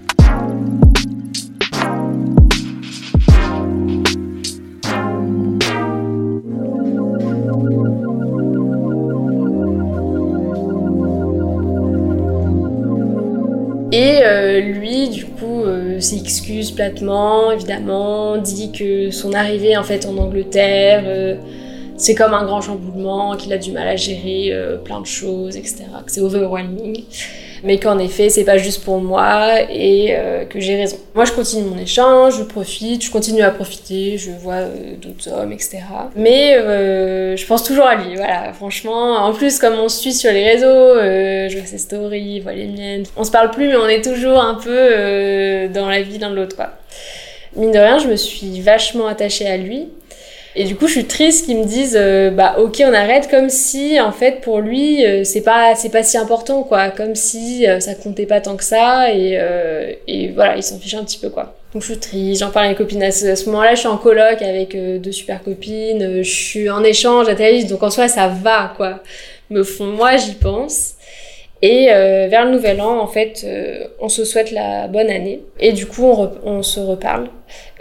Lui, 14.63 15.09
du 15.09 15.25
coup, 15.25 15.63
euh, 15.63 15.99
s'excuse 15.99 16.71
platement, 16.71 17.51
évidemment, 17.51 18.37
dit 18.37 18.71
que 18.71 19.11
son 19.11 19.33
arrivée 19.33 19.77
en 19.77 19.83
fait 19.83 20.05
en 20.05 20.17
Angleterre, 20.17 21.03
euh, 21.05 21.35
c'est 21.97 22.15
comme 22.15 22.33
un 22.33 22.45
grand 22.45 22.61
chamboulement, 22.61 23.35
qu'il 23.37 23.53
a 23.53 23.57
du 23.57 23.71
mal 23.71 23.87
à 23.87 23.95
gérer 23.95 24.51
plein 24.83 24.99
de 24.99 25.05
choses, 25.05 25.55
etc. 25.55 25.85
C'est 26.07 26.21
overwhelming 26.21 27.03
mais 27.63 27.79
qu'en 27.79 27.97
effet 27.97 28.29
c'est 28.29 28.43
pas 28.43 28.57
juste 28.57 28.83
pour 28.83 28.99
moi 28.99 29.61
et 29.69 30.09
euh, 30.11 30.45
que 30.45 30.59
j'ai 30.59 30.75
raison. 30.75 30.97
Moi 31.15 31.25
je 31.25 31.31
continue 31.31 31.63
mon 31.63 31.77
échange, 31.77 32.37
je 32.37 32.43
profite, 32.43 33.03
je 33.03 33.11
continue 33.11 33.41
à 33.41 33.51
profiter, 33.51 34.17
je 34.17 34.31
vois 34.31 34.55
euh, 34.55 34.95
d'autres 35.01 35.31
hommes, 35.31 35.51
etc. 35.51 35.79
Mais 36.15 36.55
euh, 36.57 37.35
je 37.37 37.45
pense 37.45 37.63
toujours 37.63 37.85
à 37.85 37.95
lui, 37.95 38.15
voilà, 38.15 38.53
franchement. 38.53 39.15
En 39.15 39.33
plus 39.33 39.59
comme 39.59 39.75
on 39.75 39.89
se 39.89 39.99
suit 39.99 40.13
sur 40.13 40.31
les 40.31 40.43
réseaux, 40.43 40.99
je 41.49 41.57
vois 41.57 41.65
ses 41.65 41.77
stories, 41.77 42.37
je 42.37 42.43
vois 42.43 42.53
les 42.53 42.67
miennes. 42.67 43.03
On 43.15 43.23
se 43.23 43.31
parle 43.31 43.51
plus 43.51 43.67
mais 43.67 43.77
on 43.77 43.87
est 43.87 44.03
toujours 44.03 44.39
un 44.39 44.55
peu 44.55 45.69
dans 45.73 45.89
la 45.89 46.01
vie 46.01 46.17
l'un 46.17 46.29
de 46.29 46.35
l'autre 46.35 46.55
quoi. 46.55 46.69
Mine 47.55 47.71
de 47.71 47.77
rien, 47.77 47.99
je 47.99 48.07
me 48.07 48.15
suis 48.15 48.61
vachement 48.61 49.07
attachée 49.07 49.47
à 49.47 49.57
lui. 49.57 49.89
Et 50.55 50.65
du 50.65 50.75
coup, 50.75 50.87
je 50.87 50.93
suis 50.93 51.05
triste 51.05 51.45
qu'ils 51.45 51.57
me 51.57 51.65
disent, 51.65 51.97
euh, 51.99 52.29
bah 52.29 52.55
ok, 52.59 52.83
on 52.85 52.93
arrête, 52.93 53.27
comme 53.29 53.49
si 53.49 53.99
en 53.99 54.11
fait 54.11 54.41
pour 54.41 54.59
lui, 54.59 55.03
euh, 55.03 55.23
c'est 55.23 55.41
pas 55.41 55.73
c'est 55.75 55.89
pas 55.89 56.03
si 56.03 56.15
important 56.17 56.61
quoi, 56.61 56.89
comme 56.89 57.15
si 57.15 57.67
euh, 57.67 57.79
ça 57.79 57.95
comptait 57.95 58.27
pas 58.27 58.39
tant 58.39 58.55
que 58.55 58.63
ça 58.63 59.11
et, 59.11 59.39
et 60.07 60.29
voilà, 60.29 60.55
il 60.57 60.63
s'en 60.63 60.77
fiche 60.77 60.93
un 60.93 61.03
petit 61.03 61.17
peu 61.17 61.29
quoi. 61.29 61.55
Donc 61.73 61.81
je 61.81 61.87
suis 61.87 61.99
triste, 61.99 62.41
j'en 62.41 62.51
parle 62.51 62.67
à 62.67 62.69
mes 62.69 62.75
copines 62.75 63.01
à 63.01 63.11
ce, 63.11 63.45
moment-là, 63.47 63.73
je 63.73 63.79
suis 63.79 63.87
en 63.87 63.97
coloc 63.97 64.43
avec 64.43 64.77
deux 65.01 65.11
super 65.11 65.43
copines, 65.43 66.21
je 66.21 66.29
suis 66.29 66.69
en 66.69 66.83
échange 66.83 67.27
à 67.29 67.35
Thaïs, 67.35 67.65
donc 67.65 67.81
en 67.81 67.89
soi 67.89 68.07
ça 68.07 68.27
va 68.27 68.73
quoi. 68.77 69.01
Mais 69.49 69.59
au 69.61 69.63
fond, 69.63 69.87
moi 69.87 70.17
j'y 70.17 70.33
pense. 70.33 70.93
Et 71.65 71.85
vers 71.85 72.43
le 72.43 72.51
nouvel 72.51 72.81
an, 72.81 72.99
en 72.99 73.07
fait, 73.07 73.47
on 74.01 74.09
se 74.09 74.25
souhaite 74.25 74.51
la 74.51 74.89
bonne 74.89 75.09
année. 75.09 75.43
Et 75.61 75.71
du 75.71 75.85
coup, 75.85 76.03
on, 76.03 76.29
on 76.43 76.61
se 76.61 76.81
reparle. 76.81 77.29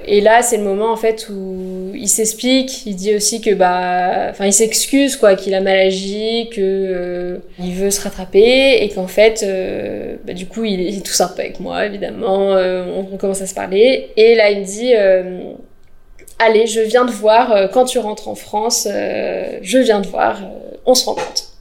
Et 0.06 0.20
là, 0.20 0.42
c'est 0.42 0.56
le 0.56 0.64
moment 0.64 0.92
en 0.92 0.96
fait 0.96 1.28
où 1.30 1.92
il 1.94 2.08
s'explique, 2.08 2.86
il 2.86 2.96
dit 2.96 3.14
aussi 3.14 3.40
que 3.40 3.54
bah, 3.54 4.28
enfin, 4.30 4.46
il 4.46 4.52
s'excuse 4.52 5.16
quoi, 5.16 5.36
qu'il 5.36 5.54
a 5.54 5.60
mal 5.60 5.78
agi, 5.78 6.48
que 6.50 6.60
euh, 6.60 7.38
veut 7.58 7.90
se 7.90 8.00
rattraper 8.02 8.82
et 8.82 8.88
qu'en 8.88 9.06
fait, 9.06 9.44
euh, 9.44 10.16
bah, 10.24 10.32
du 10.32 10.46
coup, 10.46 10.64
il, 10.64 10.80
est 10.80 11.04
tout 11.04 11.12
sympa 11.12 11.42
avec 11.42 11.60
moi 11.60 11.86
évidemment. 11.86 12.54
Euh, 12.56 12.84
on, 12.96 13.16
commence 13.16 13.42
à 13.42 13.46
se 13.46 13.54
parler 13.54 14.10
et 14.16 14.34
là, 14.34 14.50
il 14.50 14.60
me 14.60 14.64
dit, 14.64 14.94
allez, 16.38 16.66
je 16.66 16.80
viens 16.80 17.04
de 17.04 17.12
voir 17.12 17.70
quand 17.72 17.84
tu 17.84 17.98
rentres 17.98 18.26
en 18.28 18.34
France, 18.34 18.88
je 18.88 19.78
viens 19.78 20.00
de 20.00 20.08
voir, 20.08 20.40
on 20.86 20.94
se 20.94 21.04
rencontre. 21.04 21.51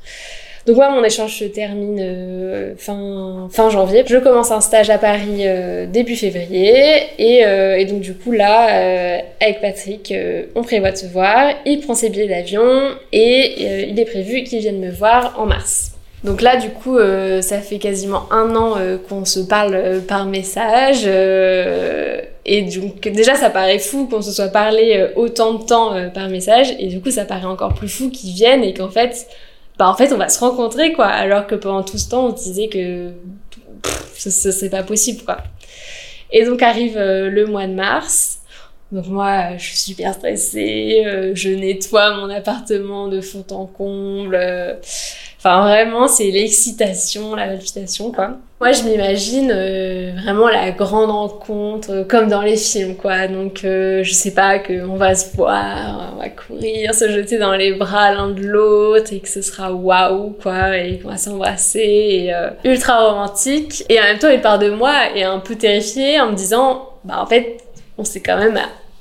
Donc 0.68 0.76
moi, 0.76 0.90
mon 0.90 1.04
échange 1.04 1.40
se 1.40 1.46
termine 1.46 2.00
euh, 2.00 2.74
fin, 2.78 3.70
janvier. 3.70 4.04
Je 4.06 4.18
commence 4.18 4.52
un 4.52 4.62
stage 4.62 4.92
à 4.92 5.00
Paris 5.00 5.42
euh, 5.42 5.88
début 5.88 6.16
février. 6.16 6.84
Et, 7.18 7.46
euh, 7.46 7.78
et, 7.78 7.86
donc 7.86 8.02
du 8.02 8.14
coup, 8.14 8.32
là, 8.32 9.22
avec 9.42 9.62
Patrick, 9.62 10.14
on 10.56 10.62
prévoit 10.62 10.92
de 10.92 10.98
se 10.98 11.08
voir. 11.08 11.54
Il 11.66 11.82
prend 11.82 11.96
ses 11.96 12.10
billets 12.10 12.28
d'avion 12.28 12.62
et 13.12 13.88
il 13.90 14.00
est 14.00 14.06
prévu 14.06 14.44
qu'il 14.44 14.60
vienne 14.60 14.80
me 14.80 14.92
voir 14.92 15.36
en 15.40 15.46
mars. 15.48 15.94
Donc 16.24 16.44
là, 16.44 16.58
du 16.58 16.70
coup, 16.70 17.00
ça 17.42 17.60
fait 17.60 17.80
quasiment 17.80 18.32
un 18.32 18.56
an 18.56 18.76
qu'on 19.10 19.26
se 19.26 19.40
parle 19.40 20.02
par 20.08 20.28
message. 20.28 21.08
et 21.08 22.62
donc 22.62 23.02
déjà, 23.02 23.34
ça 23.34 23.50
paraît 23.50 23.80
fou 23.80 24.06
qu'on 24.06 24.22
se 24.22 24.32
soit 24.32 24.50
parlé 24.50 25.08
autant 25.16 25.56
de 25.56 25.64
temps 25.64 25.96
par 26.14 26.30
message. 26.30 26.76
Et 26.78 26.88
du 26.88 27.02
coup, 27.02 27.10
ça 27.10 27.26
paraît 27.26 27.46
encore 27.46 27.74
plus 27.74 27.90
fou 27.90 28.12
qu'il 28.12 28.34
vienne 28.34 28.64
et 28.64 28.76
qu'en 28.76 28.90
fait 28.90 29.28
bah 29.82 29.90
en 29.90 29.96
fait 29.96 30.14
on 30.14 30.18
va 30.18 30.30
se 30.30 30.40
rencontrer 30.40 30.94
quoi. 30.94 31.08
Alors 31.08 31.48
que 31.48 31.56
pendant 31.56 31.82
tout 31.82 31.98
ce 31.98 32.08
temps 32.08 32.28
on 32.28 32.34
disait 32.34 32.68
que 32.70 33.14
ce 34.16 34.30
c'est 34.30 34.70
pas 34.70 34.84
possible 34.84 35.24
quoi. 35.24 35.38
Et 36.32 36.46
donc 36.46 36.62
arrive 36.62 36.98
euh, 36.98 37.32
le 37.32 37.48
mois 37.48 37.66
de 37.66 37.74
mars. 37.74 38.42
Donc 38.92 39.08
moi 39.08 39.58
je 39.58 39.64
suis 39.64 39.78
super 39.78 40.14
stressée 40.14 41.04
euh, 41.08 41.32
je 41.34 41.50
nettoie 41.50 42.16
mon 42.16 42.30
appartement 42.30 43.08
de 43.08 43.22
fond 43.22 43.46
en 43.50 43.66
comble. 43.66 44.38
Enfin, 45.40 45.62
vraiment, 45.62 46.08
c'est 46.08 46.30
l'excitation, 46.30 47.34
la 47.34 47.48
palpitation, 47.48 48.12
quoi. 48.12 48.38
Moi, 48.62 48.74
je 48.74 48.84
m'imagine 48.84 49.52
euh, 49.52 50.12
vraiment 50.22 50.48
la 50.48 50.70
grande 50.70 51.10
rencontre, 51.10 51.90
euh, 51.90 52.04
comme 52.04 52.28
dans 52.28 52.44
les 52.44 52.58
films, 52.58 52.96
quoi. 52.96 53.28
Donc, 53.28 53.62
euh, 53.64 54.04
je 54.04 54.14
sais 54.14 54.36
pas, 54.36 54.60
qu'on 54.60 54.98
va 54.98 55.16
se 55.16 55.36
voir, 55.36 56.14
on 56.14 56.22
va 56.22 56.30
courir, 56.30 56.94
se 56.94 57.10
jeter 57.10 57.40
dans 57.40 57.54
les 57.54 57.74
bras 57.74 58.14
l'un 58.14 58.30
de 58.30 58.44
l'autre, 58.44 59.14
et 59.14 59.20
que 59.20 59.30
ce 59.30 59.42
sera 59.42 59.74
waouh, 59.74 60.38
quoi, 60.44 60.78
et 60.78 61.00
qu'on 61.00 61.10
va 61.10 61.18
s'embrasser, 61.18 61.80
et 61.80 62.34
ultra 62.64 63.10
romantique. 63.10 63.84
Et 63.90 64.00
en 64.00 64.04
même 64.04 64.20
temps, 64.20 64.30
il 64.30 64.42
part 64.42 64.60
de 64.60 64.70
moi 64.70 64.94
et 65.16 65.24
un 65.24 65.40
peu 65.40 65.56
terrifié 65.56 66.22
en 66.22 66.30
me 66.30 66.36
disant, 66.36 66.88
bah, 67.04 67.16
en 67.18 67.26
fait, 67.26 67.58
on 67.98 68.04
s'est 68.04 68.22
quand 68.22 68.38
même 68.38 68.60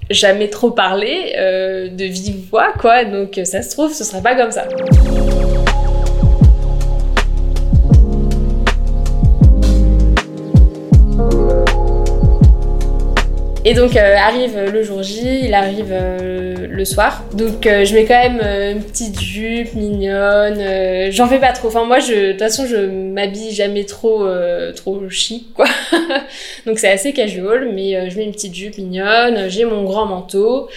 jamais 0.08 0.48
trop 0.48 0.70
parlé 0.70 1.34
de 1.36 2.04
vive 2.04 2.48
voix, 2.50 2.72
quoi. 2.80 3.04
Donc, 3.04 3.38
ça 3.44 3.60
se 3.60 3.72
trouve, 3.72 3.92
ce 3.92 4.04
sera 4.04 4.22
pas 4.22 4.36
comme 4.36 4.52
ça. 4.52 4.64
Et 13.64 13.74
donc 13.74 13.94
euh, 13.94 14.16
arrive 14.16 14.58
le 14.72 14.82
jour 14.82 15.02
J, 15.02 15.42
il 15.44 15.54
arrive 15.54 15.90
euh, 15.90 16.66
le 16.68 16.84
soir. 16.84 17.24
Donc 17.34 17.66
euh, 17.66 17.84
je 17.84 17.94
mets 17.94 18.06
quand 18.06 18.18
même 18.18 18.40
une 18.74 18.82
petite 18.82 19.20
jupe 19.20 19.74
mignonne. 19.74 21.10
J'en 21.10 21.26
fais 21.26 21.38
pas 21.38 21.52
trop. 21.52 21.68
Enfin 21.68 21.84
moi, 21.84 21.98
de 22.00 22.30
toute 22.30 22.38
façon, 22.38 22.66
je 22.66 22.76
m'habille 22.76 23.52
jamais 23.52 23.84
trop 23.84 24.26
trop 24.74 25.08
chic 25.10 25.52
quoi. 25.54 25.66
donc 26.66 26.78
c'est 26.78 26.90
assez 26.90 27.12
casual, 27.12 27.70
mais 27.74 28.10
je 28.10 28.16
mets 28.16 28.24
une 28.24 28.32
petite 28.32 28.54
jupe 28.54 28.78
mignonne. 28.78 29.48
J'ai 29.48 29.64
mon 29.64 29.84
grand 29.84 30.06
manteau. 30.06 30.68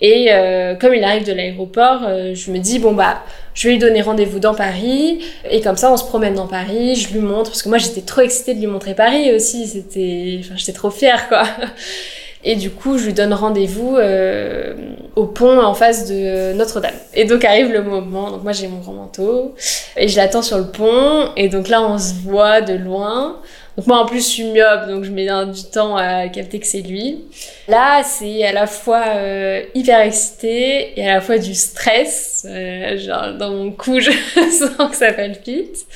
Et 0.00 0.28
euh, 0.30 0.74
comme 0.76 0.94
il 0.94 1.04
arrive 1.04 1.26
de 1.26 1.32
l'aéroport, 1.32 2.02
euh, 2.06 2.34
je 2.34 2.50
me 2.50 2.58
dis, 2.58 2.78
bon, 2.78 2.92
bah, 2.92 3.22
je 3.52 3.68
vais 3.68 3.74
lui 3.74 3.78
donner 3.78 4.00
rendez-vous 4.00 4.38
dans 4.38 4.54
Paris. 4.54 5.20
Et 5.50 5.60
comme 5.60 5.76
ça, 5.76 5.92
on 5.92 5.96
se 5.98 6.04
promène 6.04 6.34
dans 6.34 6.46
Paris, 6.46 6.96
je 6.96 7.12
lui 7.12 7.20
montre. 7.20 7.50
Parce 7.50 7.62
que 7.62 7.68
moi, 7.68 7.76
j'étais 7.78 8.00
trop 8.00 8.22
excitée 8.22 8.54
de 8.54 8.60
lui 8.60 8.66
montrer 8.66 8.94
Paris 8.94 9.32
aussi. 9.34 9.66
C'était, 9.66 10.40
enfin, 10.40 10.54
j'étais 10.56 10.72
trop 10.72 10.90
fière, 10.90 11.28
quoi. 11.28 11.42
Et 12.42 12.56
du 12.56 12.70
coup, 12.70 12.96
je 12.96 13.06
lui 13.06 13.12
donne 13.12 13.34
rendez-vous 13.34 13.96
euh, 13.96 14.74
au 15.14 15.26
pont 15.26 15.60
en 15.62 15.74
face 15.74 16.08
de 16.08 16.54
Notre-Dame. 16.54 16.94
Et 17.14 17.24
donc 17.24 17.44
arrive 17.44 17.70
le 17.70 17.82
moment. 17.82 18.30
Donc 18.30 18.42
moi, 18.42 18.52
j'ai 18.52 18.66
mon 18.66 18.78
grand 18.78 18.94
manteau. 18.94 19.54
Et 19.96 20.08
je 20.08 20.16
l'attends 20.16 20.42
sur 20.42 20.58
le 20.58 20.66
pont. 20.66 21.30
Et 21.36 21.48
donc 21.48 21.68
là, 21.68 21.82
on 21.82 21.98
se 21.98 22.14
voit 22.14 22.62
de 22.62 22.74
loin. 22.74 23.36
Donc 23.76 23.86
moi 23.86 23.98
en 23.98 24.06
plus 24.06 24.18
je 24.18 24.28
suis 24.28 24.44
myope, 24.44 24.88
donc 24.88 25.04
je 25.04 25.10
mets 25.10 25.26
du 25.46 25.64
temps 25.64 25.96
à 25.96 26.28
capter 26.28 26.58
que 26.58 26.66
c'est 26.66 26.82
lui. 26.82 27.24
Là 27.68 28.02
c'est 28.02 28.44
à 28.44 28.52
la 28.52 28.66
fois 28.66 29.02
euh, 29.14 29.62
hyper 29.74 30.00
excité 30.00 30.98
et 31.00 31.08
à 31.08 31.14
la 31.14 31.20
fois 31.20 31.38
du 31.38 31.54
stress. 31.54 32.46
Euh, 32.48 32.98
genre 32.98 33.32
dans 33.38 33.50
mon 33.50 33.70
cou 33.70 34.00
je 34.00 34.10
sens 34.10 34.90
que 34.90 34.96
ça 34.96 35.12
palpite. 35.12 35.86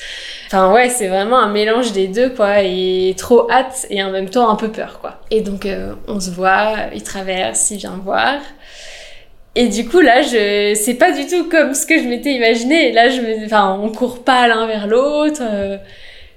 Enfin 0.47 0.73
ouais 0.73 0.89
c'est 0.89 1.09
vraiment 1.09 1.39
un 1.39 1.51
mélange 1.53 1.93
des 1.93 2.07
deux 2.07 2.31
quoi 2.31 2.63
et 2.63 3.15
trop 3.19 3.51
hâte 3.51 3.87
et 3.91 4.03
en 4.03 4.11
même 4.11 4.31
temps 4.31 4.49
un 4.49 4.57
peu 4.57 4.69
peur 4.71 5.01
quoi. 5.01 5.21
Et 5.35 5.41
donc 5.41 5.67
euh, 5.67 5.95
on 6.07 6.21
se 6.21 6.31
voit, 6.31 6.75
il 6.95 7.03
traverse, 7.03 7.71
il 7.71 7.79
vient 7.79 8.01
voir. 8.03 8.41
Et 9.57 9.69
du 9.69 9.87
coup, 9.87 10.01
là, 10.01 10.23
c'est 10.23 10.97
pas 10.99 11.13
du 11.13 11.27
tout 11.27 11.49
comme 11.49 11.75
ce 11.75 11.87
que 11.87 11.99
je 11.99 12.09
m'étais 12.09 12.33
imaginé. 12.33 12.93
Là, 12.93 13.09
je 13.09 13.21
me, 13.21 13.45
enfin, 13.45 13.79
on 13.81 13.91
court 13.91 14.25
pas 14.25 14.49
l'un 14.49 14.67
vers 14.67 14.87
l'autre 14.87 15.43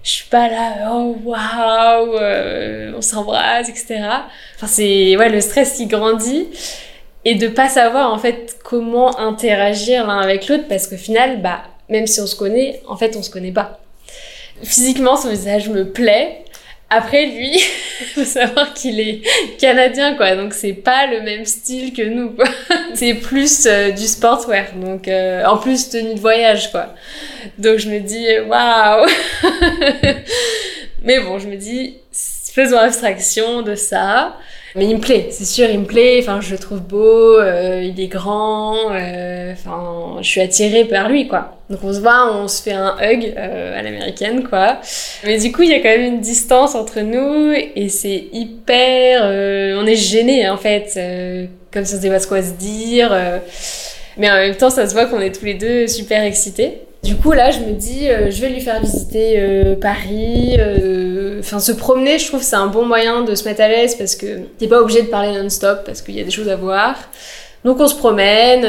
je 0.07 0.13
suis 0.13 0.29
pas 0.29 0.47
là, 0.47 0.89
oh 0.93 1.17
waouh, 1.25 2.15
euh, 2.15 2.93
on 2.95 3.01
s'embrasse, 3.01 3.67
etc. 3.67 3.99
Enfin, 4.55 4.67
c'est 4.67 5.17
ouais, 5.17 5.27
le 5.27 5.41
stress 5.41 5.73
qui 5.73 5.85
grandit 5.85 6.47
et 7.25 7.35
de 7.35 7.49
pas 7.49 7.67
savoir 7.67 8.13
en 8.13 8.17
fait 8.17 8.57
comment 8.63 9.19
interagir 9.19 10.07
l'un 10.07 10.19
avec 10.19 10.47
l'autre 10.47 10.63
parce 10.69 10.87
qu'au 10.87 10.95
final, 10.95 11.41
bah, 11.41 11.63
même 11.89 12.07
si 12.07 12.21
on 12.21 12.25
se 12.25 12.37
connaît, 12.37 12.81
en 12.87 12.95
fait, 12.95 13.17
on 13.17 13.21
se 13.21 13.29
connaît 13.29 13.51
pas. 13.51 13.81
Physiquement, 14.63 15.17
son 15.17 15.29
visage 15.29 15.67
me 15.67 15.91
plaît, 15.91 16.45
après, 16.89 17.25
lui, 17.25 17.59
faut 18.15 18.23
savoir 18.23 18.73
qu'il 18.73 18.99
est 18.99 19.21
canadien, 19.59 20.15
quoi. 20.15 20.35
Donc, 20.35 20.53
c'est 20.53 20.73
pas 20.73 21.05
le 21.07 21.21
même 21.21 21.45
style 21.45 21.93
que 21.93 22.01
nous, 22.01 22.31
quoi. 22.31 22.45
C'est 22.93 23.15
plus 23.15 23.65
euh, 23.65 23.91
du 23.91 24.07
sportswear. 24.07 24.73
Donc, 24.75 25.07
euh, 25.07 25.43
en 25.45 25.57
plus, 25.57 25.89
tenue 25.89 26.15
de 26.15 26.19
voyage, 26.19 26.71
quoi. 26.71 26.93
Donc, 27.57 27.77
je 27.79 27.89
me 27.89 27.99
dis, 27.99 28.25
waouh! 28.47 29.05
Mais 31.03 31.19
bon, 31.19 31.39
je 31.39 31.47
me 31.47 31.55
dis, 31.55 31.97
faisons 32.11 32.77
abstraction 32.77 33.61
de 33.61 33.75
ça. 33.75 34.37
Mais 34.75 34.85
il 34.85 34.95
me 34.95 35.01
plaît, 35.01 35.27
c'est 35.31 35.45
sûr, 35.45 35.69
il 35.69 35.79
me 35.79 35.85
plaît. 35.85 36.19
Enfin, 36.21 36.39
je 36.41 36.51
le 36.51 36.57
trouve 36.57 36.81
beau, 36.81 37.39
euh, 37.39 37.81
il 37.83 37.99
est 37.99 38.07
grand. 38.07 38.91
Euh, 38.91 39.53
enfin, 39.53 40.17
je 40.21 40.27
suis 40.27 40.41
attirée 40.41 40.85
par 40.85 41.09
lui, 41.09 41.27
quoi. 41.27 41.57
Donc 41.69 41.79
on 41.83 41.93
se 41.93 41.99
voit, 41.99 42.33
on 42.33 42.47
se 42.47 42.61
fait 42.61 42.73
un 42.73 42.95
hug 43.01 43.33
euh, 43.37 43.79
à 43.79 43.81
l'américaine, 43.81 44.47
quoi. 44.47 44.79
Mais 45.23 45.37
du 45.37 45.51
coup, 45.51 45.63
il 45.63 45.69
y 45.69 45.73
a 45.73 45.77
quand 45.77 45.89
même 45.89 46.13
une 46.13 46.21
distance 46.21 46.75
entre 46.75 46.99
nous 46.99 47.53
et 47.53 47.89
c'est 47.89 48.25
hyper. 48.33 49.23
on 49.23 49.85
est 49.85 49.95
gênés, 49.95 50.49
en 50.49 50.57
fait, 50.57 50.99
comme 51.71 51.85
si 51.85 51.95
on 51.95 52.01
savait 52.01 52.17
pas 52.17 52.25
quoi 52.25 52.41
se 52.41 52.51
dire. 52.51 53.15
mais 54.17 54.29
en 54.29 54.35
même 54.35 54.55
temps, 54.55 54.69
ça 54.69 54.87
se 54.87 54.93
voit 54.93 55.05
qu'on 55.05 55.21
est 55.21 55.33
tous 55.33 55.45
les 55.45 55.55
deux 55.55 55.87
super 55.87 56.23
excités. 56.23 56.86
Du 57.03 57.15
coup, 57.15 57.31
là, 57.31 57.51
je 57.51 57.59
me 57.59 57.73
dis, 57.73 58.09
euh, 58.09 58.31
je 58.31 58.41
vais 58.41 58.49
lui 58.49 58.61
faire 58.61 58.81
visiter 58.81 59.35
euh, 59.37 59.75
Paris. 59.75 60.55
Euh, 60.59 61.39
enfin, 61.39 61.59
se 61.59 61.71
promener, 61.71 62.19
je 62.19 62.27
trouve, 62.27 62.41
c'est 62.41 62.55
un 62.55 62.67
bon 62.67 62.85
moyen 62.85 63.23
de 63.23 63.35
se 63.35 63.45
mettre 63.45 63.61
à 63.61 63.67
l'aise 63.67 63.95
parce 63.95 64.15
que 64.15 64.39
t'es 64.57 64.67
pas 64.67 64.81
obligé 64.81 65.03
de 65.03 65.07
parler 65.07 65.31
non-stop 65.31 65.83
parce 65.85 66.01
qu'il 66.01 66.15
y 66.15 66.21
a 66.21 66.23
des 66.23 66.31
choses 66.31 66.49
à 66.49 66.55
voir. 66.55 66.95
Donc 67.63 67.79
on 67.79 67.87
se 67.87 67.95
promène. 67.95 68.65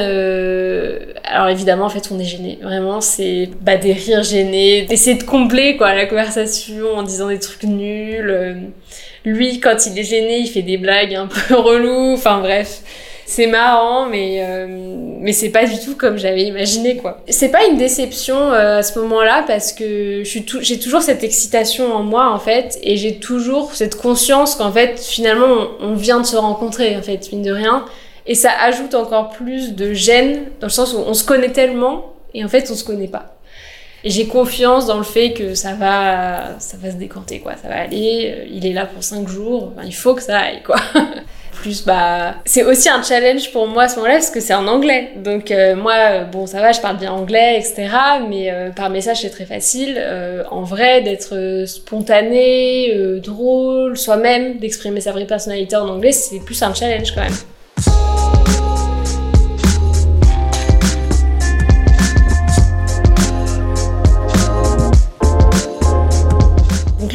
alors 1.24 1.48
évidemment, 1.48 1.86
en 1.86 1.88
fait, 1.88 2.08
on 2.10 2.18
est 2.18 2.24
gêné. 2.24 2.58
Vraiment, 2.62 3.00
c'est 3.00 3.48
bah, 3.60 3.76
des 3.76 3.92
rires 3.92 4.22
gênés, 4.22 4.82
d'essayer 4.82 5.16
de 5.16 5.22
combler 5.24 5.76
quoi 5.76 5.94
la 5.94 6.06
conversation 6.06 6.96
en 6.96 7.02
disant 7.02 7.28
des 7.28 7.38
trucs 7.38 7.64
nuls. 7.64 8.70
lui, 9.24 9.60
quand 9.60 9.86
il 9.86 9.98
est 9.98 10.04
gêné, 10.04 10.38
il 10.38 10.48
fait 10.48 10.62
des 10.62 10.78
blagues 10.78 11.14
un 11.14 11.26
peu 11.26 11.54
reloues. 11.56 12.14
Enfin 12.14 12.40
bref 12.40 12.82
c'est 13.28 13.46
marrant, 13.46 14.06
mais 14.06 14.42
euh, 14.42 14.66
mais 15.20 15.34
c'est 15.34 15.50
pas 15.50 15.66
du 15.66 15.78
tout 15.80 15.94
comme 15.96 16.16
j'avais 16.16 16.44
imaginé 16.44 16.96
quoi. 16.96 17.20
C'est 17.28 17.50
pas 17.50 17.66
une 17.66 17.76
déception 17.76 18.36
euh, 18.36 18.78
à 18.78 18.82
ce 18.82 18.98
moment-là 19.00 19.44
parce 19.46 19.74
que 19.74 20.22
je 20.24 20.28
suis 20.28 20.46
j'ai 20.62 20.78
toujours 20.78 21.02
cette 21.02 21.22
excitation 21.22 21.94
en 21.94 22.02
moi 22.02 22.32
en 22.32 22.38
fait 22.38 22.78
et 22.82 22.96
j'ai 22.96 23.16
toujours 23.16 23.74
cette 23.74 23.96
conscience 23.96 24.54
qu'en 24.54 24.72
fait 24.72 24.98
finalement 24.98 25.68
on, 25.78 25.92
vient 25.92 26.20
de 26.20 26.24
se 26.24 26.36
rencontrer 26.36 26.96
en 26.96 27.02
fait 27.02 27.30
mine 27.30 27.42
de 27.42 27.52
rien 27.52 27.84
et 28.26 28.34
ça 28.34 28.50
ajoute 28.62 28.94
encore 28.94 29.28
plus 29.28 29.74
de 29.74 29.92
gêne 29.92 30.44
dans 30.60 30.68
le 30.68 30.72
sens 30.72 30.94
où 30.94 30.98
on 31.06 31.12
se 31.12 31.24
connaît 31.24 31.52
tellement 31.52 32.14
et 32.32 32.42
en 32.42 32.48
fait 32.48 32.70
on 32.70 32.74
se 32.74 32.82
connaît 32.82 33.08
pas. 33.08 33.37
J'ai 34.04 34.26
confiance 34.26 34.86
dans 34.86 34.98
le 34.98 35.04
fait 35.04 35.32
que 35.32 35.54
ça 35.54 35.72
va, 35.72 36.58
ça 36.60 36.76
va 36.76 36.90
se 36.90 36.96
décanter, 36.96 37.40
quoi. 37.40 37.54
Ça 37.60 37.68
va 37.68 37.80
aller. 37.80 38.34
Euh, 38.36 38.46
il 38.50 38.64
est 38.64 38.72
là 38.72 38.86
pour 38.86 39.02
cinq 39.02 39.28
jours. 39.28 39.72
il 39.84 39.94
faut 39.94 40.14
que 40.14 40.22
ça 40.22 40.38
aille, 40.38 40.62
quoi. 40.62 40.76
plus 41.52 41.84
bah 41.84 42.36
c'est 42.44 42.62
aussi 42.62 42.88
un 42.88 43.02
challenge 43.02 43.50
pour 43.50 43.66
moi 43.66 43.88
ce 43.88 43.96
moment-là 43.96 44.14
parce 44.14 44.30
que 44.30 44.38
c'est 44.38 44.54
en 44.54 44.68
anglais 44.68 45.10
donc 45.16 45.50
euh, 45.50 45.74
moi 45.74 45.94
euh, 45.94 46.22
bon 46.22 46.46
ça 46.46 46.60
va 46.60 46.70
je 46.70 46.80
parle 46.80 46.98
bien 46.98 47.10
anglais 47.10 47.58
etc 47.58 47.88
mais 48.28 48.70
par 48.76 48.90
message 48.90 49.22
c'est 49.22 49.30
très 49.30 49.44
facile 49.44 50.00
en 50.52 50.62
vrai 50.62 51.00
d'être 51.00 51.64
spontané 51.66 53.18
drôle 53.20 53.96
soi-même 53.96 54.58
d'exprimer 54.58 55.00
sa 55.00 55.10
vraie 55.10 55.26
personnalité 55.26 55.74
en 55.74 55.88
anglais 55.88 56.12
c'est 56.12 56.38
plus 56.38 56.62
un 56.62 56.72
challenge 56.72 57.12
quand 57.12 57.22
même 57.22 57.32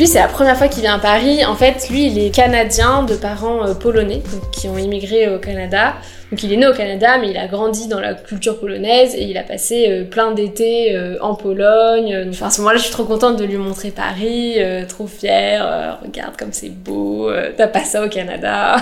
lui, 0.03 0.09
c'est 0.09 0.19
la 0.19 0.27
première 0.27 0.57
fois 0.57 0.67
qu'il 0.67 0.81
vient 0.81 0.95
à 0.95 0.99
Paris. 0.99 1.45
En 1.45 1.55
fait, 1.55 1.87
lui, 1.89 2.07
il 2.07 2.19
est 2.19 2.29
canadien 2.29 3.03
de 3.03 3.15
parents 3.15 3.65
euh, 3.65 3.73
polonais, 3.73 4.21
qui 4.51 4.67
ont 4.67 4.77
immigré 4.77 5.33
au 5.33 5.39
Canada. 5.39 5.93
Donc 6.29 6.43
il 6.43 6.51
est 6.51 6.57
né 6.57 6.67
au 6.67 6.73
Canada, 6.73 7.17
mais 7.17 7.29
il 7.29 7.37
a 7.37 7.47
grandi 7.47 7.87
dans 7.87 8.01
la 8.01 8.13
culture 8.13 8.59
polonaise 8.59 9.15
et 9.15 9.23
il 9.23 9.37
a 9.37 9.43
passé 9.43 9.85
euh, 9.87 10.03
plein 10.03 10.31
d'étés 10.31 10.93
euh, 10.93 11.15
en 11.21 11.35
Pologne. 11.35 12.27
Enfin, 12.29 12.47
à 12.47 12.49
ce 12.49 12.59
moment-là, 12.59 12.79
je 12.79 12.83
suis 12.83 12.91
trop 12.91 13.05
contente 13.05 13.37
de 13.37 13.45
lui 13.45 13.55
montrer 13.55 13.91
Paris, 13.91 14.57
trop 14.89 15.07
fière. 15.07 15.99
regarde 16.03 16.35
comme 16.35 16.51
c'est 16.51 16.67
beau, 16.69 17.31
t'as 17.55 17.67
pas 17.67 17.85
ça 17.85 18.03
au 18.03 18.09
Canada. 18.09 18.75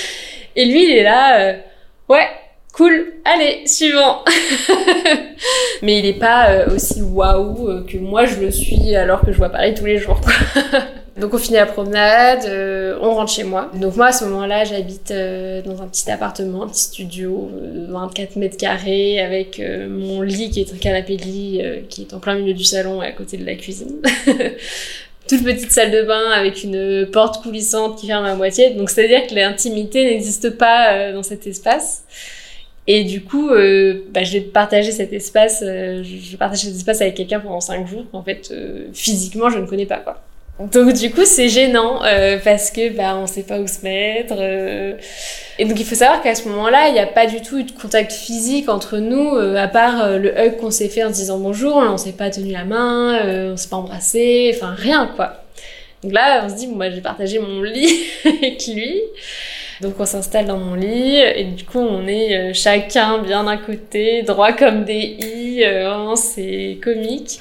et 0.56 0.64
lui, 0.64 0.84
il 0.84 0.96
est 0.96 1.02
là, 1.02 1.52
ouais, 2.08 2.28
Cool, 2.72 3.12
allez, 3.26 3.66
suivant. 3.66 4.24
Mais 5.82 5.98
il 5.98 6.06
est 6.06 6.18
pas 6.18 6.48
euh, 6.48 6.74
aussi 6.74 7.02
waouh 7.02 7.68
euh, 7.68 7.84
que 7.84 7.98
moi 7.98 8.24
je 8.24 8.40
le 8.40 8.50
suis 8.50 8.96
alors 8.96 9.20
que 9.20 9.30
je 9.30 9.36
vois 9.36 9.50
Paris 9.50 9.74
tous 9.74 9.84
les 9.84 9.98
jours. 9.98 10.18
Donc 11.20 11.34
on 11.34 11.38
finit 11.38 11.58
la 11.58 11.66
promenade, 11.66 12.46
euh, 12.46 12.98
on 13.02 13.14
rentre 13.14 13.30
chez 13.30 13.44
moi. 13.44 13.70
Donc 13.74 13.96
moi 13.96 14.06
à 14.06 14.12
ce 14.12 14.24
moment-là 14.24 14.64
j'habite 14.64 15.12
dans 15.12 15.82
un 15.82 15.86
petit 15.86 16.10
appartement, 16.10 16.62
un 16.62 16.68
petit 16.68 16.84
studio, 16.84 17.50
24 17.90 18.36
mètres 18.36 18.56
carrés, 18.56 19.20
avec 19.20 19.60
mon 19.60 20.22
lit 20.22 20.48
qui 20.48 20.62
est 20.62 20.72
un 20.72 20.78
canapé 20.78 21.18
de 21.18 21.24
lit 21.24 21.62
qui 21.90 22.02
est 22.02 22.14
en 22.14 22.20
plein 22.20 22.36
milieu 22.36 22.54
du 22.54 22.64
salon 22.64 23.02
et 23.02 23.06
à 23.06 23.12
côté 23.12 23.36
de 23.36 23.44
la 23.44 23.54
cuisine. 23.56 24.00
toute 25.28 25.44
petite 25.44 25.70
salle 25.70 25.90
de 25.90 26.02
bain 26.02 26.30
avec 26.30 26.64
une 26.64 27.06
porte 27.12 27.42
coulissante 27.42 27.98
qui 27.98 28.06
ferme 28.06 28.24
à 28.24 28.34
moitié. 28.34 28.70
Donc 28.70 28.88
c'est-à-dire 28.88 29.26
que 29.26 29.34
l'intimité 29.34 30.04
n'existe 30.04 30.56
pas 30.56 31.12
dans 31.12 31.22
cet 31.22 31.46
espace. 31.46 32.04
Et 32.86 33.04
du 33.04 33.22
coup, 33.22 33.50
euh, 33.50 34.02
bah, 34.10 34.24
je 34.24 34.32
vais 34.32 34.40
partager 34.40 34.90
cet 34.90 35.12
espace, 35.12 35.62
euh, 35.64 36.02
je 36.02 36.36
partage 36.36 36.58
cet 36.58 36.74
espace 36.74 37.00
avec 37.00 37.14
quelqu'un 37.14 37.38
pendant 37.38 37.60
cinq 37.60 37.86
jours. 37.86 38.04
En 38.12 38.22
fait, 38.22 38.50
euh, 38.50 38.86
physiquement, 38.92 39.50
je 39.50 39.58
ne 39.58 39.66
connais 39.66 39.86
pas 39.86 39.98
quoi. 39.98 40.20
Donc 40.58 40.92
du 40.92 41.10
coup, 41.10 41.24
c'est 41.24 41.48
gênant 41.48 42.04
euh, 42.04 42.38
parce 42.42 42.70
que 42.70 42.90
bah 42.90 43.16
on 43.16 43.26
sait 43.26 43.42
pas 43.42 43.58
où 43.58 43.66
se 43.66 43.82
mettre. 43.82 44.34
Euh. 44.36 44.94
Et 45.58 45.64
donc 45.64 45.78
il 45.80 45.86
faut 45.86 45.94
savoir 45.94 46.22
qu'à 46.22 46.34
ce 46.34 46.48
moment-là, 46.48 46.88
il 46.88 46.92
n'y 46.92 47.00
a 47.00 47.06
pas 47.06 47.26
du 47.26 47.40
tout 47.40 47.58
eu 47.58 47.64
de 47.64 47.72
contact 47.72 48.12
physique 48.12 48.68
entre 48.68 48.98
nous, 48.98 49.36
à 49.56 49.66
part 49.68 50.18
le 50.18 50.30
hug 50.38 50.58
qu'on 50.58 50.70
s'est 50.70 50.88
fait 50.88 51.04
en 51.04 51.10
disant 51.10 51.38
bonjour. 51.38 51.76
On 51.76 51.96
s'est 51.96 52.12
pas 52.12 52.30
tenu 52.30 52.52
la 52.52 52.64
main, 52.64 53.52
on 53.52 53.56
s'est 53.56 53.70
pas 53.70 53.76
embrassé, 53.76 54.52
enfin 54.54 54.74
rien 54.76 55.10
quoi. 55.16 55.42
Donc 56.02 56.12
là, 56.12 56.42
on 56.44 56.48
se 56.48 56.54
dit 56.54 56.66
bon 56.66 56.76
bah 56.76 56.90
j'ai 56.90 57.00
partagé 57.00 57.38
mon 57.38 57.62
lit 57.62 58.00
avec 58.24 58.66
lui. 58.66 59.00
Donc 59.82 59.94
on 59.98 60.06
s'installe 60.06 60.46
dans 60.46 60.58
mon 60.58 60.76
lit 60.76 61.16
et 61.18 61.42
du 61.42 61.64
coup 61.64 61.80
on 61.80 62.06
est 62.06 62.36
euh, 62.36 62.54
chacun 62.54 63.20
bien 63.20 63.42
d'un 63.42 63.56
côté, 63.56 64.22
droit 64.22 64.52
comme 64.52 64.84
des 64.84 65.16
i, 65.18 65.64
euh, 65.64 66.14
c'est 66.14 66.78
comique, 66.80 67.40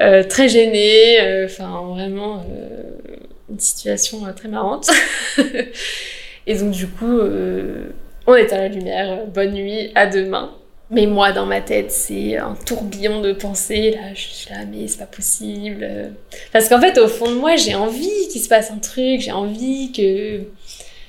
euh, 0.00 0.24
très 0.24 0.48
gêné, 0.48 1.18
enfin 1.44 1.82
vraiment 1.90 2.42
une 3.50 3.60
situation 3.60 4.20
très 4.34 4.48
marrante. 4.48 4.88
et 6.46 6.54
donc 6.56 6.70
du 6.70 6.88
coup 6.88 7.20
on 8.26 8.34
est 8.34 8.52
à 8.54 8.56
la 8.56 8.68
lumière, 8.68 9.26
bonne 9.26 9.52
nuit, 9.52 9.92
à 9.94 10.06
demain. 10.06 10.52
Mais 10.88 11.06
moi, 11.06 11.32
dans 11.32 11.46
ma 11.46 11.60
tête, 11.60 11.90
c'est 11.90 12.36
un 12.36 12.54
tourbillon 12.64 13.20
de 13.20 13.32
pensées. 13.32 13.90
Là, 13.90 14.14
je 14.14 14.20
suis 14.20 14.50
là, 14.50 14.60
mais 14.70 14.86
c'est 14.86 15.00
pas 15.00 15.06
possible. 15.06 16.12
Parce 16.52 16.68
qu'en 16.68 16.80
fait, 16.80 16.96
au 16.98 17.08
fond 17.08 17.28
de 17.28 17.34
moi, 17.34 17.56
j'ai 17.56 17.74
envie 17.74 18.28
qu'il 18.30 18.40
se 18.40 18.48
passe 18.48 18.70
un 18.70 18.78
truc, 18.78 19.20
j'ai 19.20 19.32
envie 19.32 19.90
que 19.90 20.42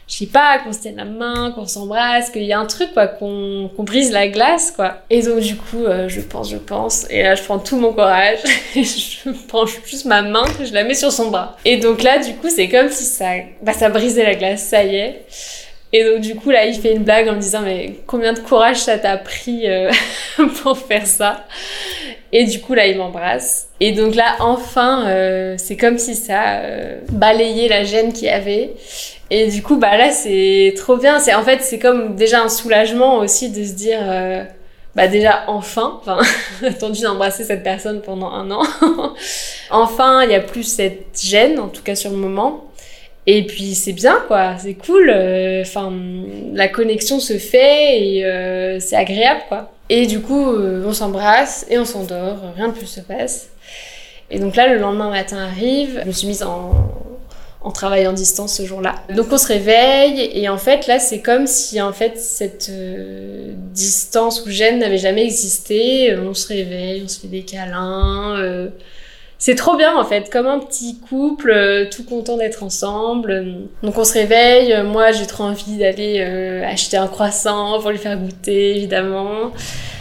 je 0.07 0.15
sais 0.15 0.25
pas, 0.25 0.59
qu'on 0.59 0.71
se 0.71 0.79
tienne 0.79 0.95
la 0.95 1.05
main, 1.05 1.51
qu'on 1.51 1.65
s'embrasse, 1.65 2.29
qu'il 2.29 2.43
y 2.43 2.53
a 2.53 2.59
un 2.59 2.65
truc, 2.65 2.93
quoi, 2.93 3.07
qu'on 3.07 3.69
brise 3.79 4.11
la 4.11 4.29
glace, 4.29 4.71
quoi. 4.71 4.99
Et 5.09 5.21
donc, 5.21 5.39
du 5.39 5.57
coup, 5.57 5.83
euh, 5.83 6.07
je 6.07 6.21
pense, 6.21 6.49
je 6.49 6.55
pense, 6.55 7.05
et 7.09 7.23
là, 7.23 7.35
je 7.35 7.43
prends 7.43 7.59
tout 7.59 7.75
mon 7.75 7.91
courage, 7.91 8.39
et 8.75 8.85
je 8.85 9.29
prends 9.49 9.65
juste 9.65 10.05
ma 10.05 10.21
main, 10.21 10.45
je 10.63 10.73
la 10.73 10.85
mets 10.85 10.93
sur 10.93 11.11
son 11.11 11.29
bras. 11.29 11.57
Et 11.65 11.75
donc 11.77 12.03
là, 12.03 12.19
du 12.19 12.35
coup, 12.35 12.49
c'est 12.49 12.69
comme 12.69 12.89
si 12.89 13.03
ça, 13.03 13.31
bah, 13.61 13.73
ça 13.73 13.89
brisait 13.89 14.23
la 14.23 14.35
glace, 14.35 14.63
ça 14.63 14.81
y 14.85 14.95
est. 14.95 15.25
Et 15.91 16.05
donc, 16.05 16.21
du 16.21 16.35
coup, 16.35 16.51
là, 16.51 16.65
il 16.65 16.75
fait 16.75 16.93
une 16.93 17.03
blague 17.03 17.27
en 17.27 17.33
me 17.33 17.41
disant, 17.41 17.61
mais 17.61 17.95
combien 18.07 18.31
de 18.31 18.39
courage 18.39 18.77
ça 18.77 18.97
t'a 18.97 19.17
pris 19.17 19.69
euh, 19.69 19.91
pour 20.63 20.77
faire 20.77 21.05
ça 21.05 21.45
Et 22.31 22.45
du 22.45 22.61
coup, 22.61 22.73
là, 22.73 22.87
il 22.87 22.97
m'embrasse. 22.97 23.69
Et 23.81 23.91
donc 23.91 24.15
là, 24.15 24.35
enfin, 24.39 25.05
euh, 25.07 25.55
c'est 25.57 25.77
comme 25.77 25.97
si 25.97 26.15
ça 26.15 26.61
balayait 27.09 27.67
la 27.67 27.83
gêne 27.83 28.13
qu'il 28.13 28.27
y 28.27 28.29
avait. 28.29 28.71
Et 29.29 29.47
du 29.49 29.61
coup, 29.61 29.77
bah 29.77 29.97
là, 29.97 30.11
c'est 30.11 30.73
trop 30.77 30.97
bien. 30.97 31.19
C'est 31.19 31.33
en 31.33 31.43
fait, 31.43 31.61
c'est 31.61 31.79
comme 31.79 32.15
déjà 32.15 32.41
un 32.41 32.49
soulagement 32.49 33.17
aussi 33.17 33.49
de 33.49 33.63
se 33.63 33.73
dire, 33.73 33.99
euh, 34.01 34.43
bah 34.95 35.07
déjà 35.07 35.43
enfin, 35.47 35.99
enfin, 35.99 36.19
attendu 36.65 37.01
d'embrasser 37.01 37.43
cette 37.43 37.63
personne 37.63 38.01
pendant 38.01 38.31
un 38.31 38.49
an. 38.51 38.63
enfin, 39.69 40.23
il 40.23 40.31
y 40.31 40.35
a 40.35 40.39
plus 40.39 40.63
cette 40.63 41.19
gêne, 41.21 41.59
en 41.59 41.67
tout 41.67 41.83
cas 41.83 41.95
sur 41.95 42.11
le 42.11 42.17
moment. 42.17 42.63
Et 43.25 43.45
puis 43.45 43.75
c'est 43.75 43.91
bien, 43.91 44.23
quoi. 44.27 44.57
C'est 44.57 44.75
cool. 44.75 45.11
Euh, 45.13 45.61
enfin, 45.61 45.91
la 46.53 46.69
connexion 46.69 47.19
se 47.19 47.37
fait 47.37 48.01
et 48.01 48.25
euh, 48.25 48.79
c'est 48.79 48.95
agréable, 48.95 49.41
quoi. 49.49 49.71
Et 49.89 50.05
du 50.05 50.21
coup, 50.21 50.53
on 50.53 50.93
s'embrasse 50.93 51.65
et 51.69 51.77
on 51.77 51.85
s'endort. 51.85 52.37
Rien 52.55 52.69
de 52.69 52.73
plus 52.73 52.87
se 52.87 53.01
passe. 53.01 53.49
Et 54.29 54.39
donc 54.39 54.55
là, 54.55 54.67
le 54.67 54.79
lendemain 54.79 55.09
matin 55.09 55.37
arrive. 55.37 55.99
Je 56.01 56.07
me 56.07 56.11
suis 56.11 56.27
mise 56.27 56.43
en 56.43 56.71
en 57.61 57.71
travaillant 57.71 58.11
en 58.11 58.13
distance 58.13 58.55
ce 58.55 58.65
jour-là. 58.65 58.95
Donc 59.15 59.27
on 59.31 59.37
se 59.37 59.47
réveille 59.47 60.29
et 60.33 60.47
en 60.47 60.57
fait 60.57 60.87
là 60.87 60.99
c'est 60.99 61.21
comme 61.21 61.47
si 61.47 61.81
en 61.81 61.91
fait 61.91 62.17
cette 62.17 62.69
euh, 62.69 63.53
distance 63.73 64.45
ou 64.45 64.49
gêne 64.49 64.79
n'avait 64.79 64.97
jamais 64.97 65.23
existé. 65.23 66.15
On 66.17 66.33
se 66.33 66.47
réveille, 66.47 67.01
on 67.03 67.07
se 67.07 67.19
fait 67.19 67.27
des 67.27 67.41
câlins. 67.41 68.35
Euh, 68.37 68.69
c'est 69.39 69.53
trop 69.53 69.75
bien 69.75 69.95
en 69.95 70.03
fait, 70.03 70.31
comme 70.31 70.47
un 70.47 70.57
petit 70.57 70.99
couple, 70.99 71.51
euh, 71.51 71.85
tout 71.89 72.03
content 72.03 72.37
d'être 72.37 72.63
ensemble. 72.63 73.67
Donc 73.83 73.97
on 73.97 74.03
se 74.03 74.13
réveille, 74.13 74.83
moi 74.83 75.11
j'ai 75.11 75.25
trop 75.25 75.43
envie 75.43 75.77
d'aller 75.77 76.21
acheter 76.63 76.97
un 76.97 77.07
croissant 77.07 77.79
pour 77.81 77.91
lui 77.91 77.97
faire 77.97 78.17
goûter 78.17 78.77
évidemment. 78.77 79.51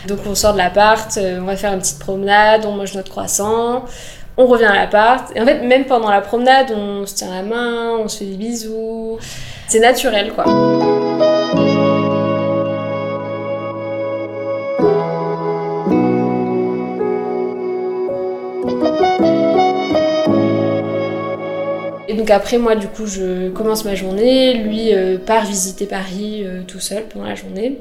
Donc 0.09 0.21
on 0.27 0.35
sort 0.35 0.53
de 0.53 0.59
l'appart, 0.59 1.19
on 1.19 1.45
va 1.45 1.57
faire 1.57 1.73
une 1.73 1.81
petite 1.81 1.99
promenade, 1.99 2.65
on 2.65 2.73
mange 2.73 2.95
notre 2.95 3.11
croissant 3.11 3.85
on 4.37 4.47
revient 4.47 4.65
à 4.65 4.75
l'appart. 4.75 5.33
Et 5.35 5.41
en 5.41 5.45
fait, 5.45 5.61
même 5.61 5.85
pendant 5.85 6.11
la 6.11 6.21
promenade, 6.21 6.73
on 6.77 7.07
se 7.07 7.15
tient 7.15 7.31
la 7.31 7.43
main, 7.43 7.97
on 7.99 8.09
se 8.09 8.19
fait 8.19 8.25
des 8.27 8.37
bisous. 8.37 9.19
C'est 9.69 9.81
naturel, 9.81 10.33
quoi. 10.33 10.45
Et 22.09 22.15
donc 22.15 22.31
après, 22.31 22.59
moi, 22.59 22.77
du 22.77 22.87
coup, 22.87 23.07
je 23.07 23.49
commence 23.51 23.85
ma 23.85 23.95
journée. 23.95 24.55
Lui 24.55 24.95
euh, 24.95 25.19
part 25.19 25.45
visiter 25.45 25.87
Paris 25.87 26.43
euh, 26.45 26.63
tout 26.67 26.81
seul 26.81 27.05
pendant 27.05 27.27
la 27.27 27.35
journée. 27.35 27.81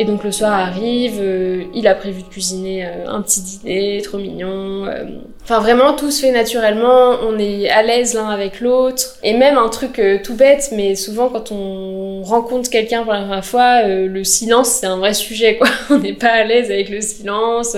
Et 0.00 0.04
donc 0.04 0.22
le 0.22 0.30
soir 0.30 0.52
arrive, 0.52 1.18
euh, 1.18 1.64
il 1.74 1.88
a 1.88 1.94
prévu 1.96 2.22
de 2.22 2.28
cuisiner 2.28 2.86
euh, 2.86 3.08
un 3.08 3.20
petit 3.20 3.40
dîner, 3.40 4.00
trop 4.00 4.18
mignon. 4.18 4.86
Euh. 4.86 5.06
Enfin 5.42 5.58
vraiment 5.58 5.92
tout 5.92 6.12
se 6.12 6.20
fait 6.20 6.30
naturellement, 6.30 7.16
on 7.20 7.36
est 7.36 7.68
à 7.68 7.82
l'aise 7.82 8.14
l'un 8.14 8.28
avec 8.28 8.60
l'autre. 8.60 9.16
Et 9.24 9.32
même 9.32 9.58
un 9.58 9.68
truc 9.68 10.00
tout 10.22 10.36
bête, 10.36 10.70
mais 10.70 10.94
souvent 10.94 11.30
quand 11.30 11.50
on 11.50 12.22
rencontre 12.22 12.70
quelqu'un 12.70 13.02
pour 13.02 13.12
la 13.12 13.22
première 13.22 13.44
fois, 13.44 13.82
le 13.88 14.22
silence 14.22 14.68
c'est 14.68 14.86
un 14.86 14.98
vrai 14.98 15.14
sujet 15.14 15.56
quoi. 15.56 15.66
on 15.90 15.98
n'est 15.98 16.12
pas 16.12 16.28
à 16.28 16.44
l'aise 16.44 16.70
avec 16.70 16.90
le 16.90 17.00
silence. 17.00 17.76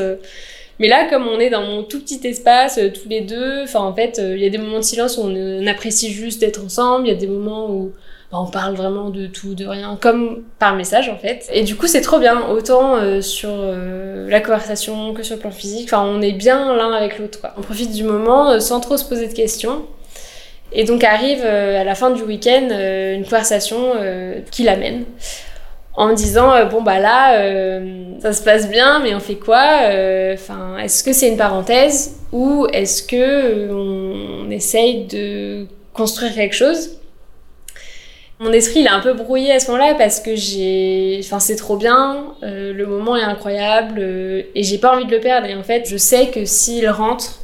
Mais 0.78 0.88
là, 0.88 1.06
comme 1.08 1.26
on 1.26 1.40
est 1.40 1.50
dans 1.50 1.62
mon 1.62 1.84
tout 1.84 2.00
petit 2.00 2.20
espace, 2.26 2.78
tous 2.94 3.08
les 3.08 3.22
deux, 3.22 3.62
enfin 3.62 3.80
en 3.80 3.94
fait, 3.94 4.20
il 4.22 4.40
y 4.40 4.46
a 4.46 4.50
des 4.50 4.58
moments 4.58 4.78
de 4.78 4.84
silence 4.84 5.16
où 5.16 5.22
on 5.22 5.66
apprécie 5.66 6.10
juste 6.10 6.40
d'être 6.40 6.62
ensemble, 6.62 7.06
il 7.06 7.10
y 7.10 7.16
a 7.16 7.18
des 7.18 7.26
moments 7.26 7.70
où 7.70 7.92
on 8.32 8.46
parle 8.46 8.76
vraiment 8.76 9.10
de 9.10 9.26
tout, 9.26 9.54
de 9.54 9.66
rien, 9.66 9.98
comme 10.00 10.44
par 10.58 10.76
message 10.76 11.08
en 11.08 11.16
fait. 11.16 11.48
Et 11.52 11.64
du 11.64 11.74
coup, 11.76 11.88
c'est 11.88 12.00
trop 12.00 12.18
bien, 12.18 12.48
autant 12.48 12.94
euh, 12.96 13.20
sur 13.20 13.50
euh, 13.52 14.28
la 14.30 14.40
conversation 14.40 15.12
que 15.14 15.22
sur 15.22 15.34
le 15.34 15.40
plan 15.40 15.50
physique. 15.50 15.92
Enfin, 15.92 16.04
on 16.06 16.22
est 16.22 16.32
bien 16.32 16.76
l'un 16.76 16.92
avec 16.92 17.18
l'autre. 17.18 17.40
On 17.58 17.62
profite 17.62 17.92
du 17.92 18.04
moment 18.04 18.50
euh, 18.50 18.60
sans 18.60 18.78
trop 18.80 18.96
se 18.96 19.04
poser 19.04 19.26
de 19.26 19.32
questions. 19.32 19.82
Et 20.72 20.84
donc 20.84 21.02
arrive 21.02 21.44
à 21.44 21.82
la 21.82 21.96
fin 21.96 22.10
du 22.10 22.22
week-end 22.22 22.68
une 22.70 23.24
conversation 23.24 23.94
qui 24.52 24.62
l'amène 24.62 25.04
en 25.94 26.12
disant 26.12 26.64
bon 26.66 26.80
bah 26.80 27.00
là 27.00 27.34
ça 28.20 28.32
se 28.32 28.44
passe 28.44 28.70
bien 28.70 29.00
mais 29.00 29.12
on 29.12 29.18
fait 29.18 29.34
quoi 29.34 29.80
enfin 30.32 30.78
est-ce 30.78 31.02
que 31.02 31.12
c'est 31.12 31.26
une 31.26 31.36
parenthèse 31.36 32.20
ou 32.30 32.68
est-ce 32.72 33.02
que 33.02 33.68
on 33.72 34.48
essaye 34.52 35.06
de 35.06 35.66
construire 35.92 36.36
quelque 36.36 36.54
chose? 36.54 36.99
Mon 38.40 38.52
esprit 38.52 38.80
il 38.80 38.86
est 38.86 38.90
un 38.90 39.00
peu 39.00 39.12
brouillé 39.12 39.52
à 39.52 39.60
ce 39.60 39.70
moment-là 39.70 39.94
parce 39.94 40.18
que 40.18 40.34
j'ai, 40.34 41.20
enfin 41.22 41.38
c'est 41.38 41.56
trop 41.56 41.76
bien, 41.76 42.34
euh, 42.42 42.72
le 42.72 42.86
moment 42.86 43.14
est 43.14 43.22
incroyable 43.22 43.96
euh, 43.98 44.42
et 44.54 44.62
j'ai 44.62 44.78
pas 44.78 44.96
envie 44.96 45.04
de 45.04 45.10
le 45.10 45.20
perdre. 45.20 45.46
Et 45.46 45.54
en 45.54 45.62
fait, 45.62 45.86
je 45.86 45.98
sais 45.98 46.28
que 46.28 46.46
s'il 46.46 46.88
rentre, 46.88 47.40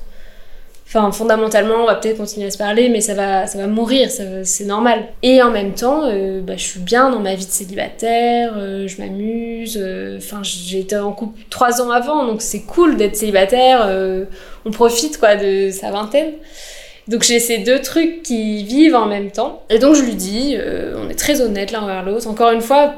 enfin 0.87 1.13
fondamentalement, 1.13 1.83
on 1.83 1.87
va 1.87 1.97
peut-être 1.97 2.17
continuer 2.17 2.47
à 2.47 2.51
se 2.51 2.57
parler, 2.57 2.89
mais 2.89 3.03
ça 3.03 3.13
va, 3.13 3.47
ça 3.47 3.59
va 3.59 3.67
mourir, 3.67 4.09
c'est 4.11 4.65
normal. 4.65 5.05
Et 5.23 5.43
en 5.43 5.51
même 5.51 5.75
temps, 5.75 6.05
euh, 6.07 6.41
bah, 6.41 6.55
je 6.57 6.65
suis 6.65 6.81
bien 6.81 7.11
dans 7.11 7.21
ma 7.21 7.35
vie 7.35 7.45
de 7.45 7.51
célibataire, 7.51 8.55
je 8.57 8.97
m'amuse. 8.99 9.79
Enfin, 10.17 10.41
j'étais 10.43 10.97
en 10.97 11.13
couple 11.13 11.41
trois 11.51 11.83
ans 11.83 11.91
avant, 11.91 12.25
donc 12.25 12.41
c'est 12.41 12.63
cool 12.63 12.97
d'être 12.97 13.17
célibataire. 13.17 13.87
on 14.65 14.71
profite 14.71 15.19
quoi 15.19 15.37
de 15.37 15.69
sa 15.71 15.91
vingtaine. 15.91 16.33
Donc 17.09 17.23
j'ai 17.23 17.39
ces 17.39 17.59
deux 17.59 17.81
trucs 17.81 18.23
qui 18.23 18.65
vivent 18.65 18.97
en 18.97 19.07
même 19.07 19.31
temps. 19.31 19.63
Et 19.71 19.79
donc 19.79 19.95
je 19.95 20.03
lui 20.03 20.15
dis, 20.15 20.57
euh, 20.59 20.97
on 20.99 21.09
est 21.09 21.15
très 21.15 21.41
honnête 21.41 21.71
l'un 21.71 21.83
envers 21.83 22.05
l'autre. 22.05 22.27
Encore 22.27 22.51
une 22.51 22.61
fois, 22.61 22.95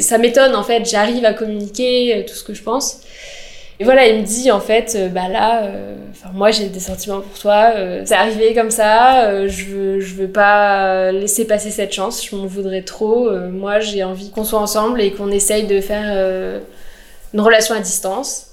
ça 0.00 0.18
m'étonne 0.18 0.56
en 0.56 0.64
fait, 0.64 0.84
j'arrive 0.88 1.24
à 1.24 1.34
communiquer 1.34 2.16
euh, 2.16 2.22
tout 2.26 2.34
ce 2.34 2.42
que 2.42 2.52
je 2.54 2.62
pense. 2.62 3.00
Et 3.80 3.84
voilà, 3.84 4.06
il 4.06 4.20
me 4.20 4.24
dit 4.24 4.50
en 4.50 4.60
fait, 4.60 4.94
euh, 4.96 5.08
bah 5.08 5.28
là, 5.28 5.68
enfin 6.10 6.30
moi 6.32 6.50
j'ai 6.50 6.68
des 6.68 6.80
sentiments 6.80 7.20
pour 7.20 7.38
toi, 7.38 7.72
c'est 8.04 8.14
arrivé 8.14 8.54
comme 8.54 8.70
ça, 8.70 9.46
je, 9.48 9.64
veux, 9.64 10.00
je 10.00 10.14
veux 10.14 10.28
pas 10.28 11.10
laisser 11.12 11.44
passer 11.44 11.70
cette 11.70 11.92
chance, 11.92 12.24
je 12.24 12.34
m'en 12.36 12.46
voudrais 12.46 12.82
trop. 12.82 13.30
moi 13.50 13.80
j'ai 13.80 14.04
envie 14.04 14.30
qu'on 14.30 14.44
soit 14.44 14.60
ensemble 14.60 15.00
et 15.00 15.12
qu'on 15.12 15.30
essaye 15.30 15.66
de 15.66 15.80
faire 15.80 16.60
une 17.32 17.40
relation 17.40 17.74
à 17.74 17.80
distance. 17.80 18.52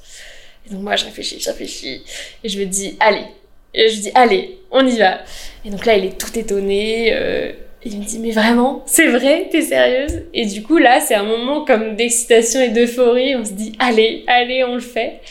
Et 0.68 0.74
donc 0.74 0.82
moi 0.82 0.96
je 0.96 1.06
réfléchis, 1.06 1.40
je 1.40 1.50
réfléchis, 1.50 2.04
et 2.44 2.50
je 2.50 2.60
me 2.60 2.66
dis, 2.66 2.98
allez, 3.00 3.26
et 3.74 3.90
je 3.90 4.02
dis, 4.02 4.12
allez, 4.16 4.60
on 4.72 4.86
y 4.86 4.98
va. 4.98 5.20
Et 5.66 5.70
donc 5.70 5.86
là, 5.86 5.96
il 5.96 6.06
est 6.06 6.18
tout 6.18 6.38
étonné. 6.38 7.12
Euh, 7.14 7.52
il 7.84 7.98
me 7.98 8.06
dit, 8.06 8.20
mais 8.20 8.32
vraiment, 8.32 8.84
c'est 8.86 9.08
vrai, 9.08 9.48
t'es 9.52 9.62
sérieuse? 9.62 10.24
Et 10.34 10.46
du 10.46 10.62
coup, 10.62 10.78
là, 10.78 11.00
c'est 11.00 11.16
un 11.16 11.24
moment 11.24 11.66
comme 11.66 11.96
d'excitation 11.96 12.60
et 12.62 12.70
d'euphorie. 12.70 13.36
On 13.36 13.46
se 13.46 13.54
dit, 13.54 13.74
allez, 13.80 14.24
allez, 14.28 14.64
on 14.64 14.76
le 14.76 14.82
fait. 14.82 15.22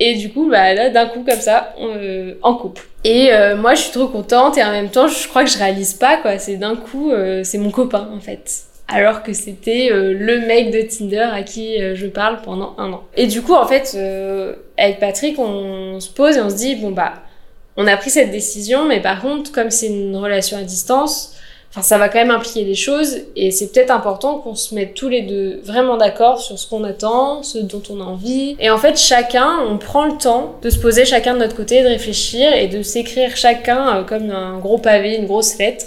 Et 0.00 0.14
du 0.14 0.30
coup, 0.30 0.48
bah 0.48 0.74
là, 0.74 0.90
d'un 0.90 1.06
coup, 1.06 1.24
comme 1.28 1.40
ça, 1.40 1.74
on, 1.78 1.90
euh, 1.96 2.34
en 2.42 2.54
couple. 2.54 2.82
Et 3.04 3.32
euh, 3.32 3.56
moi, 3.56 3.74
je 3.74 3.82
suis 3.82 3.92
trop 3.92 4.08
contente 4.08 4.56
et 4.56 4.64
en 4.64 4.70
même 4.70 4.90
temps, 4.90 5.08
je 5.08 5.28
crois 5.28 5.44
que 5.44 5.50
je 5.50 5.58
réalise 5.58 5.94
pas, 5.94 6.16
quoi. 6.16 6.38
C'est 6.38 6.56
d'un 6.56 6.76
coup, 6.76 7.12
c'est 7.42 7.58
mon 7.58 7.70
copain, 7.70 8.08
en 8.14 8.20
fait. 8.20 8.62
Alors 8.90 9.22
que 9.22 9.34
c'était 9.34 9.90
le 9.90 10.40
mec 10.46 10.70
de 10.70 10.80
Tinder 10.80 11.28
à 11.32 11.42
qui 11.42 11.76
je 11.94 12.06
parle 12.06 12.40
pendant 12.42 12.74
un 12.78 12.92
an. 12.92 13.04
Et 13.16 13.26
du 13.26 13.42
coup, 13.42 13.54
en 13.54 13.66
fait, 13.66 13.96
avec 14.78 14.98
Patrick, 14.98 15.38
on 15.38 16.00
se 16.00 16.10
pose 16.10 16.36
et 16.36 16.40
on 16.40 16.50
se 16.50 16.56
dit, 16.56 16.76
bon, 16.76 16.90
bah, 16.90 17.14
on 17.78 17.86
a 17.86 17.96
pris 17.96 18.10
cette 18.10 18.32
décision, 18.32 18.84
mais 18.84 19.00
par 19.00 19.22
contre, 19.22 19.52
comme 19.52 19.70
c'est 19.70 19.86
une 19.86 20.16
relation 20.16 20.58
à 20.58 20.62
distance, 20.62 21.34
enfin, 21.70 21.80
ça 21.80 21.96
va 21.96 22.08
quand 22.08 22.18
même 22.18 22.32
impliquer 22.32 22.64
des 22.64 22.74
choses, 22.74 23.18
et 23.36 23.52
c'est 23.52 23.72
peut-être 23.72 23.92
important 23.92 24.38
qu'on 24.38 24.56
se 24.56 24.74
mette 24.74 24.94
tous 24.94 25.08
les 25.08 25.22
deux 25.22 25.60
vraiment 25.62 25.96
d'accord 25.96 26.40
sur 26.40 26.58
ce 26.58 26.68
qu'on 26.68 26.82
attend, 26.82 27.44
ce 27.44 27.58
dont 27.58 27.82
on 27.88 28.00
a 28.00 28.04
envie. 28.04 28.56
Et 28.58 28.68
en 28.68 28.78
fait, 28.78 28.98
chacun, 28.98 29.60
on 29.70 29.78
prend 29.78 30.06
le 30.06 30.18
temps 30.18 30.56
de 30.60 30.70
se 30.70 30.78
poser 30.78 31.04
chacun 31.04 31.34
de 31.34 31.38
notre 31.38 31.54
côté, 31.54 31.84
de 31.84 31.86
réfléchir 31.86 32.52
et 32.52 32.66
de 32.66 32.82
s'écrire 32.82 33.36
chacun 33.36 33.98
euh, 33.98 34.02
comme 34.02 34.28
un 34.30 34.58
gros 34.58 34.78
pavé, 34.78 35.14
une 35.14 35.26
grosse 35.26 35.56
lettre 35.58 35.86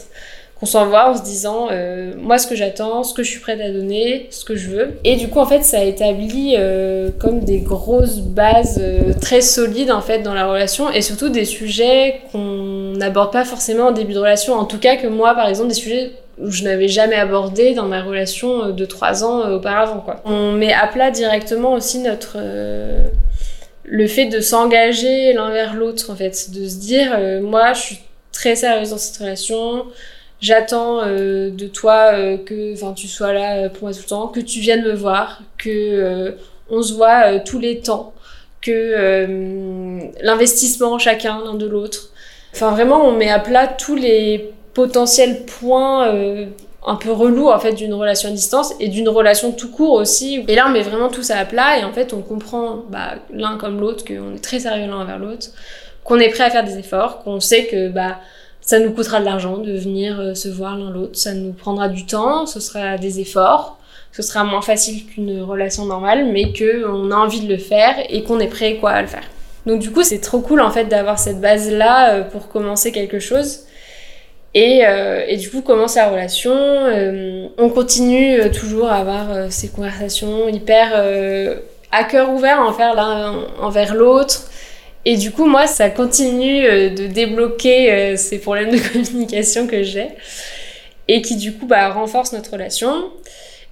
qu'on 0.61 0.67
s'envoie 0.67 1.09
en 1.09 1.17
se 1.17 1.23
disant 1.23 1.69
euh, 1.71 2.13
moi 2.19 2.37
ce 2.37 2.45
que 2.45 2.55
j'attends, 2.55 3.03
ce 3.03 3.15
que 3.15 3.23
je 3.23 3.31
suis 3.31 3.39
prête 3.39 3.59
à 3.59 3.71
donner, 3.71 4.27
ce 4.29 4.45
que 4.45 4.55
je 4.55 4.69
veux. 4.69 4.91
Et 5.03 5.15
du 5.15 5.27
coup 5.27 5.39
en 5.39 5.47
fait 5.47 5.63
ça 5.63 5.79
a 5.79 5.83
établi 5.83 6.53
euh, 6.55 7.09
comme 7.19 7.39
des 7.39 7.61
grosses 7.61 8.19
bases 8.19 8.79
euh, 8.79 9.13
très 9.19 9.41
solides 9.41 9.91
en 9.91 10.01
fait 10.01 10.19
dans 10.19 10.35
la 10.35 10.45
relation 10.45 10.91
et 10.91 11.01
surtout 11.01 11.29
des 11.29 11.45
sujets 11.45 12.21
qu'on 12.31 12.93
n'aborde 12.95 13.33
pas 13.33 13.43
forcément 13.43 13.87
en 13.87 13.91
début 13.91 14.13
de 14.13 14.19
relation. 14.19 14.53
En 14.53 14.65
tout 14.65 14.77
cas 14.77 14.97
que 14.97 15.07
moi 15.07 15.33
par 15.33 15.47
exemple 15.47 15.69
des 15.69 15.73
sujets 15.73 16.11
où 16.39 16.51
je 16.51 16.63
n'avais 16.63 16.87
jamais 16.87 17.15
abordé 17.15 17.73
dans 17.73 17.87
ma 17.87 18.03
relation 18.03 18.69
de 18.69 18.85
trois 18.85 19.23
ans 19.23 19.51
auparavant 19.51 19.99
quoi. 19.99 20.21
On 20.25 20.51
met 20.51 20.73
à 20.73 20.85
plat 20.85 21.09
directement 21.09 21.73
aussi 21.73 21.99
notre 21.99 22.37
le 23.83 24.07
fait 24.07 24.27
de 24.27 24.39
s'engager 24.39 25.33
l'un 25.33 25.49
vers 25.49 25.73
l'autre 25.73 26.11
en 26.11 26.15
fait, 26.15 26.51
de 26.51 26.67
se 26.67 26.77
dire 26.77 27.19
moi 27.41 27.73
je 27.73 27.81
suis 27.81 27.99
très 28.31 28.55
sérieuse 28.55 28.91
dans 28.91 28.97
cette 28.97 29.17
relation 29.17 29.85
j'attends 30.41 31.05
de 31.05 31.67
toi 31.67 32.11
que 32.45 32.73
enfin 32.73 32.93
tu 32.93 33.07
sois 33.07 33.31
là 33.31 33.69
pour 33.69 33.83
moi 33.83 33.93
tout 33.93 34.01
le 34.01 34.07
temps, 34.07 34.27
que 34.27 34.39
tu 34.39 34.59
viennes 34.59 34.83
me 34.83 34.93
voir, 34.93 35.41
que 35.57 36.35
on 36.69 36.81
se 36.81 36.93
voit 36.93 37.39
tous 37.39 37.59
les 37.59 37.79
temps, 37.79 38.13
que 38.61 39.99
l'investissement 40.23 40.97
chacun 40.97 41.41
l'un 41.43 41.53
de 41.53 41.67
l'autre. 41.67 42.09
Enfin 42.53 42.71
vraiment 42.71 43.05
on 43.05 43.13
met 43.13 43.29
à 43.29 43.39
plat 43.39 43.67
tous 43.67 43.95
les 43.95 44.51
potentiels 44.73 45.45
points 45.45 46.11
un 46.85 46.95
peu 46.95 47.11
relou 47.11 47.49
en 47.49 47.59
fait 47.59 47.73
d'une 47.73 47.93
relation 47.93 48.29
à 48.29 48.31
distance 48.31 48.73
et 48.79 48.87
d'une 48.87 49.09
relation 49.09 49.51
tout 49.51 49.69
court 49.69 49.93
aussi. 49.93 50.43
Et 50.47 50.55
là 50.55 50.65
on 50.67 50.71
met 50.71 50.81
vraiment 50.81 51.09
tout 51.09 51.23
ça 51.23 51.37
à 51.37 51.45
plat 51.45 51.77
et 51.79 51.83
en 51.83 51.93
fait 51.93 52.13
on 52.13 52.21
comprend 52.21 52.83
bah, 52.89 53.15
l'un 53.31 53.57
comme 53.57 53.79
l'autre 53.79 54.03
qu'on 54.03 54.35
est 54.35 54.43
très 54.43 54.59
sérieux 54.59 54.87
l'un 54.87 55.01
envers 55.01 55.19
l'autre, 55.19 55.49
qu'on 56.03 56.17
est 56.17 56.29
prêt 56.29 56.43
à 56.45 56.49
faire 56.49 56.63
des 56.63 56.77
efforts, 56.79 57.19
qu'on 57.23 57.39
sait 57.39 57.67
que 57.67 57.89
bah 57.89 58.17
ça 58.61 58.79
nous 58.79 58.91
coûtera 58.91 59.19
de 59.19 59.25
l'argent 59.25 59.57
de 59.57 59.73
venir 59.73 60.19
euh, 60.19 60.33
se 60.35 60.47
voir 60.47 60.77
l'un 60.77 60.91
l'autre, 60.91 61.17
ça 61.17 61.33
nous 61.33 61.51
prendra 61.51 61.89
du 61.89 62.05
temps, 62.05 62.45
ce 62.45 62.59
sera 62.59 62.97
des 62.97 63.19
efforts, 63.19 63.77
ce 64.11 64.21
sera 64.21 64.43
moins 64.43 64.61
facile 64.61 65.05
qu'une 65.05 65.41
relation 65.41 65.85
normale, 65.85 66.31
mais 66.31 66.53
que 66.53 66.85
on 66.87 67.11
a 67.11 67.15
envie 67.15 67.41
de 67.41 67.51
le 67.51 67.57
faire 67.57 67.95
et 68.09 68.23
qu'on 68.23 68.39
est 68.39 68.47
prêt 68.47 68.77
quoi 68.77 68.91
à 68.91 69.01
le 69.01 69.07
faire. 69.07 69.23
Donc 69.65 69.79
du 69.79 69.91
coup 69.91 70.03
c'est 70.03 70.19
trop 70.19 70.39
cool 70.39 70.61
en 70.61 70.71
fait 70.71 70.85
d'avoir 70.85 71.19
cette 71.19 71.41
base 71.41 71.71
là 71.71 72.13
euh, 72.13 72.23
pour 72.23 72.47
commencer 72.47 72.91
quelque 72.91 73.19
chose 73.19 73.61
et, 74.53 74.81
euh, 74.85 75.33
du 75.37 75.49
coup, 75.49 75.61
commence 75.61 75.95
la 75.95 76.09
relation. 76.09 76.53
On 77.57 77.69
continue 77.69 78.51
toujours 78.51 78.89
à 78.89 78.95
avoir 78.95 79.49
ces 79.49 79.69
conversations 79.69 80.49
hyper 80.49 80.91
à 81.89 82.03
cœur 82.03 82.29
ouvert 82.31 82.59
en 82.59 82.73
faire 82.73 82.93
l'un 82.93 83.45
envers 83.61 83.95
l'autre. 83.95 84.49
Et 85.05 85.17
du 85.17 85.31
coup, 85.31 85.45
moi, 85.45 85.67
ça 85.67 85.89
continue 85.89 86.63
de 86.63 87.07
débloquer 87.07 88.15
ces 88.17 88.39
problèmes 88.39 88.71
de 88.71 88.77
communication 88.93 89.67
que 89.67 89.83
j'ai 89.83 90.09
et 91.07 91.21
qui 91.21 91.35
du 91.35 91.53
coup 91.53 91.65
bah, 91.65 91.89
renforce 91.89 92.31
notre 92.33 92.51
relation. 92.53 93.11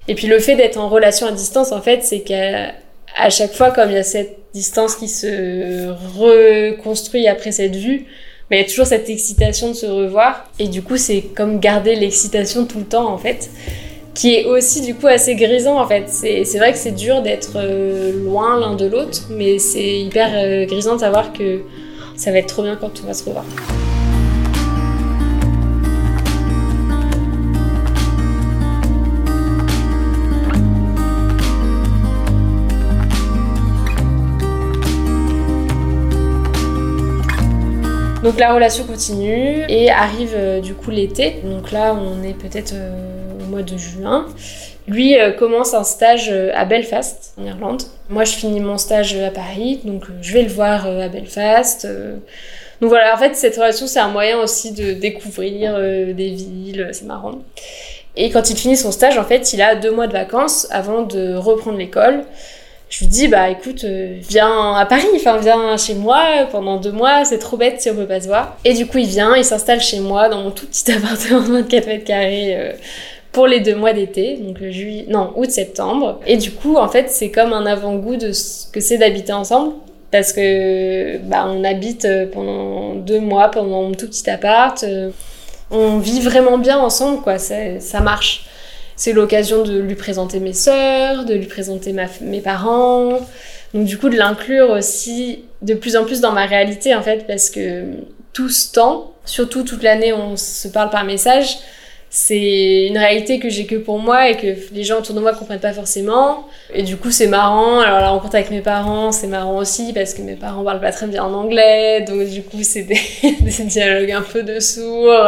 Et 0.07 0.15
puis 0.15 0.27
le 0.27 0.39
fait 0.39 0.55
d'être 0.55 0.77
en 0.77 0.89
relation 0.89 1.27
à 1.27 1.31
distance, 1.31 1.71
en 1.71 1.81
fait, 1.81 2.03
c'est 2.03 2.21
qu'à 2.21 3.29
chaque 3.29 3.53
fois, 3.53 3.71
comme 3.71 3.89
il 3.89 3.95
y 3.95 3.97
a 3.97 4.03
cette 4.03 4.37
distance 4.53 4.95
qui 4.95 5.07
se 5.07 5.89
reconstruit 6.17 7.27
après 7.27 7.51
cette 7.51 7.75
vue, 7.75 8.05
mais 8.49 8.57
il 8.57 8.61
y 8.61 8.65
a 8.65 8.67
toujours 8.67 8.87
cette 8.87 9.09
excitation 9.09 9.69
de 9.69 9.73
se 9.73 9.85
revoir. 9.85 10.49
Et 10.57 10.67
du 10.67 10.81
coup, 10.81 10.97
c'est 10.97 11.21
comme 11.21 11.59
garder 11.59 11.95
l'excitation 11.95 12.65
tout 12.65 12.79
le 12.79 12.85
temps, 12.85 13.07
en 13.07 13.17
fait, 13.17 13.49
qui 14.19 14.36
est 14.36 14.43
aussi, 14.43 14.82
du 14.82 14.95
coup, 14.95 15.08
assez 15.08 15.34
grisant, 15.36 15.79
en 15.79 15.88
fait. 15.88 16.10
C'est 16.10 16.58
vrai 16.58 16.73
que 16.73 16.77
c'est 16.77 16.91
dur 16.91 17.21
d'être 17.21 17.53
euh, 17.55 18.12
loin 18.21 18.60
l'un 18.60 18.75
de 18.75 18.86
l'autre, 18.86 19.21
mais 19.29 19.60
c'est 19.60 20.01
hyper 20.01 20.32
euh, 20.34 20.65
grisant 20.65 20.95
de 20.95 20.99
savoir 20.99 21.32
que 21.32 21.62
ça 22.17 22.29
va 22.34 22.39
être 22.39 22.47
trop 22.47 22.63
bien 22.63 22.75
quand 22.75 22.91
on 23.01 23.08
va 23.08 23.13
se 23.13 23.23
revoir. 23.23 23.45
Donc 38.21 38.38
la 38.38 38.53
relation 38.53 38.84
continue 38.84 39.63
et 39.69 39.89
arrive 39.89 40.34
euh, 40.36 40.60
du 40.60 40.73
coup 40.73 40.91
l'été. 40.91 41.39
Donc 41.45 41.71
là, 41.71 41.95
on 41.95 42.21
est 42.21 42.34
peut-être 42.34 42.73
mois 43.49 43.63
de 43.63 43.77
juin. 43.77 44.25
Lui 44.88 45.19
euh, 45.19 45.31
commence 45.31 45.73
un 45.73 45.83
stage 45.83 46.33
à 46.53 46.65
Belfast, 46.65 47.33
en 47.39 47.45
Irlande. 47.45 47.83
Moi, 48.09 48.23
je 48.23 48.31
finis 48.31 48.59
mon 48.59 48.77
stage 48.77 49.15
à 49.15 49.31
Paris, 49.31 49.81
donc 49.83 50.05
je 50.21 50.33
vais 50.33 50.43
le 50.43 50.49
voir 50.49 50.88
à 50.88 51.09
Belfast. 51.09 51.88
Donc 52.81 52.89
voilà, 52.89 53.13
en 53.13 53.17
fait, 53.17 53.35
cette 53.35 53.55
relation, 53.55 53.88
c'est 53.88 53.99
un 53.99 54.07
moyen 54.07 54.39
aussi 54.39 54.71
de 54.71 54.93
découvrir 54.93 55.77
des 55.77 56.29
villes, 56.29 56.89
c'est 56.91 57.05
marrant. 57.05 57.39
Et 58.15 58.31
quand 58.31 58.49
il 58.49 58.57
finit 58.57 58.77
son 58.77 58.91
stage, 58.91 59.17
en 59.17 59.23
fait, 59.23 59.53
il 59.53 59.62
a 59.62 59.75
deux 59.75 59.91
mois 59.91 60.07
de 60.07 60.13
vacances 60.13 60.67
avant 60.71 61.03
de 61.03 61.35
reprendre 61.35 61.77
l'école 61.77 62.23
je 62.89 62.99
lui 62.99 63.07
dis 63.07 63.27
bah 63.27 63.49
écoute 63.49 63.83
euh, 63.83 64.17
viens 64.27 64.73
à 64.73 64.85
Paris 64.85 65.07
enfin 65.15 65.38
viens 65.38 65.77
chez 65.77 65.93
moi 65.93 66.47
pendant 66.51 66.77
deux 66.77 66.91
mois 66.91 67.23
c'est 67.23 67.38
trop 67.38 67.55
bête 67.55 67.79
si 67.79 67.89
on 67.91 67.95
peut 67.95 68.07
pas 68.07 68.19
se 68.19 68.27
voir 68.27 68.57
et 68.65 68.73
du 68.73 68.88
coup 68.88 68.97
il 68.97 69.05
vient 69.07 69.35
il 69.35 69.45
s'installe 69.45 69.79
chez 69.79 69.99
moi 69.99 70.27
dans 70.27 70.41
mon 70.41 70.51
tout 70.51 70.65
petit 70.65 70.91
appartement 70.91 71.41
de 71.41 71.62
24 71.62 71.88
mètres 71.88 72.05
carrés 72.05 72.55
euh, 72.57 72.71
pour 73.31 73.47
les 73.47 73.59
deux 73.59 73.75
mois 73.75 73.93
d'été 73.93 74.37
donc 74.37 74.57
juillet 74.61 75.05
non 75.07 75.33
août 75.35 75.49
septembre 75.49 76.19
et 76.25 76.37
du 76.37 76.51
coup 76.51 76.77
en 76.77 76.87
fait 76.87 77.09
c'est 77.09 77.29
comme 77.29 77.53
un 77.53 77.65
avant-goût 77.65 78.15
de 78.15 78.31
ce 78.31 78.67
que 78.71 78.79
c'est 78.79 78.97
d'habiter 78.97 79.33
ensemble 79.33 79.73
parce 80.11 80.33
que 80.33 81.17
bah 81.19 81.45
on 81.47 81.63
habite 81.63 82.05
euh, 82.05 82.25
pendant 82.25 82.95
deux 82.95 83.19
mois 83.19 83.49
pendant 83.49 83.83
mon 83.83 83.91
tout 83.91 84.07
petit 84.07 84.29
appart 84.29 84.83
on 85.71 85.99
vit 85.99 86.21
vraiment 86.21 86.57
bien 86.57 86.79
ensemble 86.79 87.21
quoi 87.21 87.37
ça 87.37 87.99
marche 88.01 88.45
c'est 88.99 89.13
l'occasion 89.13 89.63
de 89.63 89.79
lui 89.79 89.95
présenter 89.95 90.41
mes 90.41 90.51
sœurs, 90.51 91.23
de 91.23 91.33
lui 91.33 91.45
présenter 91.45 91.95
mes 92.19 92.41
parents. 92.41 93.21
Donc 93.73 93.85
du 93.85 93.97
coup 93.97 94.09
de 94.09 94.17
l'inclure 94.17 94.71
aussi 94.71 95.45
de 95.61 95.73
plus 95.73 95.95
en 95.95 96.03
plus 96.03 96.19
dans 96.19 96.33
ma 96.33 96.45
réalité 96.45 96.93
en 96.93 97.01
fait 97.01 97.25
parce 97.25 97.49
que 97.49 97.85
tout 98.33 98.49
ce 98.49 98.73
temps, 98.73 99.13
surtout 99.23 99.63
toute 99.63 99.83
l'année 99.83 100.11
on 100.11 100.35
se 100.35 100.67
parle 100.67 100.89
par 100.89 101.05
message, 101.05 101.59
c'est 102.10 102.88
une 102.88 102.98
réalité 102.98 103.39
que 103.39 103.50
j'ai 103.50 103.65
que 103.65 103.76
pour 103.76 104.00
moi 104.00 104.30
et 104.30 104.38
que 104.38 104.48
les 104.74 104.84
gens 104.84 105.00
autour 105.00 105.13
de 105.15 105.19
moi 105.19 105.34
comprennent 105.34 105.60
pas 105.60 105.74
forcément. 105.74 106.48
Et 106.74 106.84
du 106.84 106.98
coup, 106.98 107.12
c'est 107.12 107.28
marrant. 107.28 107.80
Alors 107.80 108.00
la 108.00 108.10
rencontre 108.10 108.36
avec 108.36 108.50
mes 108.50 108.62
parents, 108.62 109.12
c'est 109.12 109.28
marrant 109.28 109.58
aussi 109.58 109.93
parce 109.93 110.13
que 110.13 110.22
mes 110.22 110.36
parents 110.36 110.63
parlent 110.63 110.82
pas 110.82 110.91
très 110.91 111.08
bien 111.08 111.24
en 111.24 111.34
anglais, 111.34 112.02
donc 112.02 112.28
du 112.28 112.41
coup, 112.41 112.63
c'est 112.63 112.84
des, 112.84 113.00
des 113.41 113.63
dialogues 113.63 114.12
un 114.12 114.22
peu 114.22 114.43
de 114.43 114.60
sourds. 114.60 115.19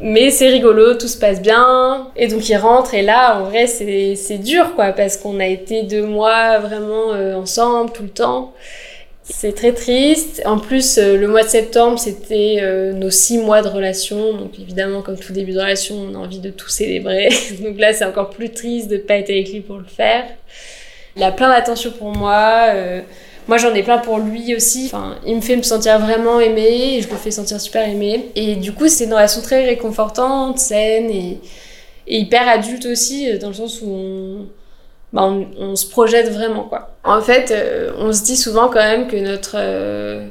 Mais 0.00 0.30
c'est 0.30 0.48
rigolo, 0.48 0.94
tout 0.94 1.08
se 1.08 1.18
passe 1.18 1.40
bien. 1.40 2.08
Et 2.16 2.28
donc 2.28 2.48
il 2.48 2.56
rentre 2.56 2.94
et 2.94 3.02
là, 3.02 3.40
en 3.40 3.44
vrai, 3.44 3.66
c'est 3.66 4.38
dur 4.38 4.74
quoi, 4.74 4.92
parce 4.92 5.16
qu'on 5.16 5.38
a 5.40 5.46
été 5.46 5.82
deux 5.82 6.04
mois 6.04 6.58
vraiment 6.58 7.12
euh, 7.12 7.34
ensemble 7.34 7.92
tout 7.92 8.02
le 8.02 8.08
temps. 8.08 8.52
C'est 9.26 9.54
très 9.54 9.72
triste. 9.72 10.42
En 10.44 10.58
plus, 10.58 10.98
euh, 10.98 11.16
le 11.16 11.28
mois 11.28 11.42
de 11.44 11.48
septembre, 11.48 11.98
c'était 11.98 12.58
euh, 12.60 12.92
nos 12.92 13.08
six 13.08 13.38
mois 13.38 13.62
de 13.62 13.68
relation. 13.68 14.34
Donc 14.34 14.58
évidemment, 14.58 15.00
comme 15.00 15.18
tout 15.18 15.32
début 15.32 15.52
de 15.52 15.58
relation, 15.58 15.96
on 15.96 16.14
a 16.14 16.18
envie 16.18 16.40
de 16.40 16.50
tout 16.50 16.68
célébrer. 16.68 17.30
donc 17.62 17.78
là, 17.78 17.94
c'est 17.94 18.04
encore 18.04 18.30
plus 18.30 18.50
triste 18.50 18.88
de 18.88 18.98
pas 18.98 19.14
être 19.14 19.30
avec 19.30 19.50
lui 19.50 19.60
pour 19.60 19.78
le 19.78 19.86
faire. 19.86 20.24
Il 21.16 21.22
a 21.22 21.32
plein 21.32 21.48
d'attention 21.48 21.90
pour 21.92 22.14
moi. 22.14 22.68
Moi, 23.46 23.56
j'en 23.58 23.72
ai 23.72 23.82
plein 23.82 23.98
pour 23.98 24.18
lui 24.18 24.54
aussi. 24.54 24.86
Enfin, 24.86 25.16
il 25.24 25.36
me 25.36 25.40
fait 25.40 25.56
me 25.56 25.62
sentir 25.62 25.98
vraiment 26.00 26.40
aimé 26.40 26.96
et 26.96 27.02
je 27.02 27.08
le 27.08 27.16
fais 27.16 27.30
sentir 27.30 27.60
super 27.60 27.88
aimé. 27.88 28.30
Et 28.34 28.56
du 28.56 28.72
coup, 28.72 28.88
c'est 28.88 29.04
une 29.04 29.14
relation 29.14 29.40
très 29.40 29.64
réconfortante, 29.64 30.58
saine 30.58 31.10
et, 31.10 31.38
hyper 32.06 32.46
adulte 32.48 32.84
aussi, 32.86 33.38
dans 33.38 33.48
le 33.48 33.54
sens 33.54 33.80
où 33.80 34.46
bah, 35.14 35.22
on, 35.22 35.76
se 35.76 35.86
projette 35.86 36.30
vraiment, 36.30 36.64
quoi. 36.64 36.90
En 37.04 37.22
fait, 37.22 37.50
euh, 37.50 37.92
on 37.98 38.12
se 38.12 38.22
dit 38.22 38.36
souvent 38.36 38.68
quand 38.68 38.82
même 38.82 39.08
que 39.08 39.16
notre. 39.16 39.54
Euh, 39.56 40.26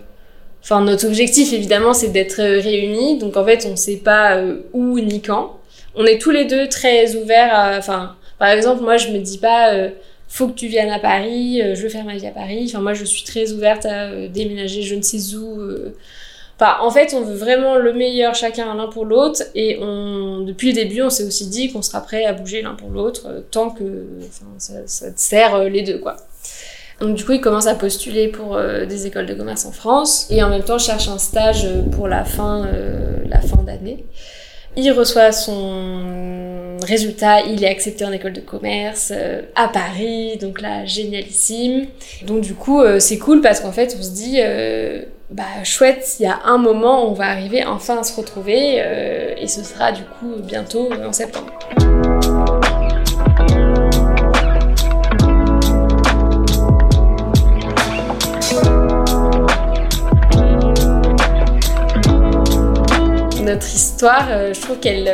enfin, 0.61 0.81
notre 0.81 1.07
objectif, 1.07 1.53
évidemment, 1.53 1.95
c'est 1.95 2.09
d'être 2.09 2.41
réunis. 2.41 3.17
Donc, 3.17 3.35
en 3.35 3.45
fait, 3.45 3.67
on 3.71 3.75
sait 3.75 3.97
pas 3.97 4.35
euh, 4.37 4.57
où 4.73 4.99
ni 4.99 5.21
quand. 5.21 5.57
On 5.95 6.05
est 6.05 6.19
tous 6.19 6.31
les 6.31 6.45
deux 6.45 6.69
très 6.69 7.15
ouverts 7.15 7.55
à. 7.55 7.77
Enfin, 7.77 8.15
par 8.37 8.49
exemple, 8.49 8.83
moi, 8.83 8.97
je 8.97 9.07
me 9.07 9.17
dis 9.17 9.39
pas 9.39 9.89
faut 10.33 10.47
que 10.47 10.53
tu 10.53 10.65
viennes 10.65 10.89
à 10.89 10.97
Paris, 10.97 11.61
euh, 11.61 11.75
je 11.75 11.83
veux 11.83 11.89
faire 11.89 12.05
ma 12.05 12.15
vie 12.15 12.25
à 12.25 12.31
Paris. 12.31 12.65
Enfin, 12.67 12.81
moi, 12.81 12.95
je 12.95 13.05
suis 13.05 13.23
très 13.23 13.51
ouverte 13.51 13.85
à 13.85 14.05
euh, 14.05 14.27
déménager 14.27 14.81
je 14.81 14.95
ne 14.95 15.03
sais 15.03 15.35
où. 15.35 15.61
Euh. 16.61 16.65
En 16.81 16.91
fait, 16.91 17.13
on 17.13 17.21
veut 17.21 17.35
vraiment 17.35 17.77
le 17.77 17.93
meilleur 17.93 18.35
chacun 18.35 18.73
l'un 18.75 18.87
pour 18.87 19.05
l'autre. 19.05 19.43
Et 19.55 19.75
depuis 19.75 20.69
le 20.69 20.73
début, 20.73 21.01
on 21.01 21.09
s'est 21.09 21.25
aussi 21.25 21.47
dit 21.47 21.71
qu'on 21.71 21.81
sera 21.81 22.01
prêt 22.01 22.25
à 22.25 22.33
bouger 22.33 22.61
l'un 22.61 22.75
pour 22.75 22.89
l'autre 22.89 23.43
tant 23.51 23.69
que 23.69 24.05
ça, 24.57 25.11
te 25.11 25.19
sert 25.19 25.63
les 25.65 25.81
deux. 25.81 26.01
Donc 27.01 27.15
du 27.15 27.25
coup, 27.25 27.33
il 27.33 27.41
commence 27.41 27.67
à 27.67 27.75
postuler 27.75 28.27
pour 28.29 28.57
des 28.57 29.07
écoles 29.07 29.25
de 29.25 29.33
commerce 29.33 29.65
en 29.65 29.71
France 29.71 30.27
et 30.29 30.41
en 30.43 30.49
même 30.49 30.63
temps 30.63 30.77
cherche 30.77 31.07
un 31.09 31.17
stage 31.17 31.67
pour 31.91 32.07
la 32.07 32.23
fin, 32.23 32.67
la 33.27 33.41
fin 33.41 33.61
d'année. 33.63 34.05
Il 34.75 34.91
reçoit 34.91 35.31
son 35.31 36.62
résultat, 36.85 37.41
il 37.41 37.63
est 37.63 37.69
accepté 37.69 38.05
en 38.05 38.11
école 38.11 38.33
de 38.33 38.41
commerce 38.41 39.11
euh, 39.15 39.41
à 39.55 39.67
Paris, 39.67 40.37
donc 40.37 40.61
là, 40.61 40.85
génialissime. 40.85 41.87
Donc 42.25 42.41
du 42.41 42.53
coup, 42.53 42.81
euh, 42.81 42.99
c'est 42.99 43.17
cool 43.17 43.41
parce 43.41 43.59
qu'en 43.59 43.71
fait, 43.71 43.95
on 43.99 44.03
se 44.03 44.11
dit, 44.11 44.39
euh, 44.39 45.01
bah 45.29 45.43
chouette, 45.63 46.15
il 46.19 46.23
y 46.23 46.25
a 46.25 46.39
un 46.45 46.57
moment, 46.57 47.09
on 47.09 47.13
va 47.13 47.25
arriver 47.25 47.65
enfin 47.65 47.99
à 47.99 48.03
se 48.03 48.15
retrouver, 48.15 48.77
et 49.37 49.47
ce 49.47 49.63
sera 49.63 49.91
du 49.91 50.03
coup 50.03 50.35
bientôt 50.39 50.89
en 50.91 51.11
septembre. 51.11 51.51
notre 63.43 63.67
histoire, 63.67 64.27
je 64.53 64.59
trouve 64.61 64.79
qu'elle. 64.79 65.09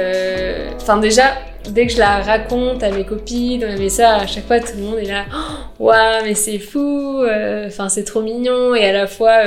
Enfin, 0.80 0.98
déjà, 0.98 1.34
dès 1.70 1.88
que 1.88 1.94
je 1.94 1.98
la 1.98 2.22
raconte 2.22 2.84
à 2.84 2.92
mes 2.92 3.06
copines, 3.06 3.64
à 3.64 3.76
mes 3.76 4.02
à 4.02 4.28
chaque 4.28 4.48
fois, 4.48 4.60
tout 4.60 4.78
le 4.78 4.84
monde 4.84 4.98
est 5.00 5.06
là. 5.06 5.26
Oh, 5.34 5.86
waouh, 5.86 6.24
mais 6.24 6.36
c'est 6.36 6.60
fou! 6.60 7.22
Euh, 7.24 7.68
enfin, 7.68 7.90
c'est 7.90 8.04
trop 8.04 8.22
mignon 8.22 8.76
et 8.76 8.86
à 8.86 8.94
la 8.94 9.08
fois, 9.08 9.40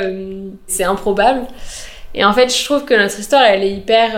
c'est 0.66 0.84
improbable. 0.84 1.42
Et 2.14 2.24
en 2.24 2.32
fait, 2.32 2.54
je 2.54 2.64
trouve 2.64 2.84
que 2.84 2.94
notre 2.94 3.18
histoire, 3.18 3.42
elle 3.42 3.62
est 3.62 3.72
hyper 3.72 4.16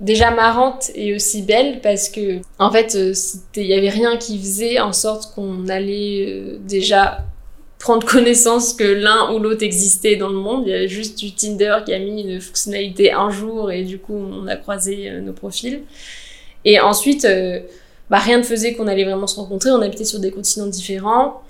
déjà 0.00 0.30
marrante 0.30 0.90
et 0.94 1.14
aussi 1.14 1.42
belle 1.42 1.80
parce 1.80 2.08
que 2.08 2.40
en 2.58 2.70
fait 2.70 2.96
il 3.56 3.66
y 3.66 3.74
avait 3.74 3.90
rien 3.90 4.16
qui 4.16 4.38
faisait 4.38 4.80
en 4.80 4.92
sorte 4.92 5.34
qu'on 5.34 5.68
allait 5.68 6.58
déjà 6.60 7.24
prendre 7.78 8.06
connaissance 8.06 8.72
que 8.72 8.84
l'un 8.84 9.32
ou 9.32 9.38
l'autre 9.38 9.62
existait 9.62 10.16
dans 10.16 10.28
le 10.28 10.36
monde. 10.36 10.64
Il 10.66 10.70
y 10.70 10.74
avait 10.74 10.88
juste 10.88 11.18
du 11.18 11.34
Tinder 11.34 11.78
qui 11.84 11.92
a 11.92 11.98
mis 11.98 12.22
une 12.22 12.40
fonctionnalité 12.40 13.12
un 13.12 13.30
jour 13.30 13.70
et 13.70 13.82
du 13.82 13.98
coup 13.98 14.16
on 14.16 14.46
a 14.46 14.56
croisé 14.56 15.10
nos 15.20 15.32
profils. 15.32 15.82
Et 16.64 16.80
ensuite, 16.80 17.26
bah, 18.10 18.18
rien 18.18 18.38
ne 18.38 18.42
faisait 18.42 18.74
qu'on 18.74 18.86
allait 18.86 19.04
vraiment 19.04 19.26
se 19.26 19.36
rencontrer. 19.36 19.70
On 19.70 19.80
habitait 19.80 20.04
sur 20.04 20.18
des 20.18 20.30
continents 20.30 20.66
différents. 20.66 21.42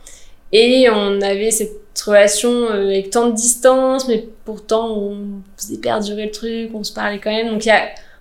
Et 0.57 0.89
on 0.89 1.21
avait 1.21 1.51
cette 1.51 2.01
relation 2.07 2.51
euh, 2.51 2.87
avec 2.87 3.11
tant 3.11 3.29
de 3.29 3.35
distance, 3.35 4.07
mais 4.07 4.29
pourtant 4.45 4.97
on 4.97 5.43
faisait 5.57 5.79
perdurer 5.79 6.27
le 6.27 6.31
truc, 6.31 6.71
on 6.75 6.85
se 6.85 6.93
parlait 6.93 7.19
quand 7.19 7.33
même. 7.33 7.49
Donc 7.49 7.67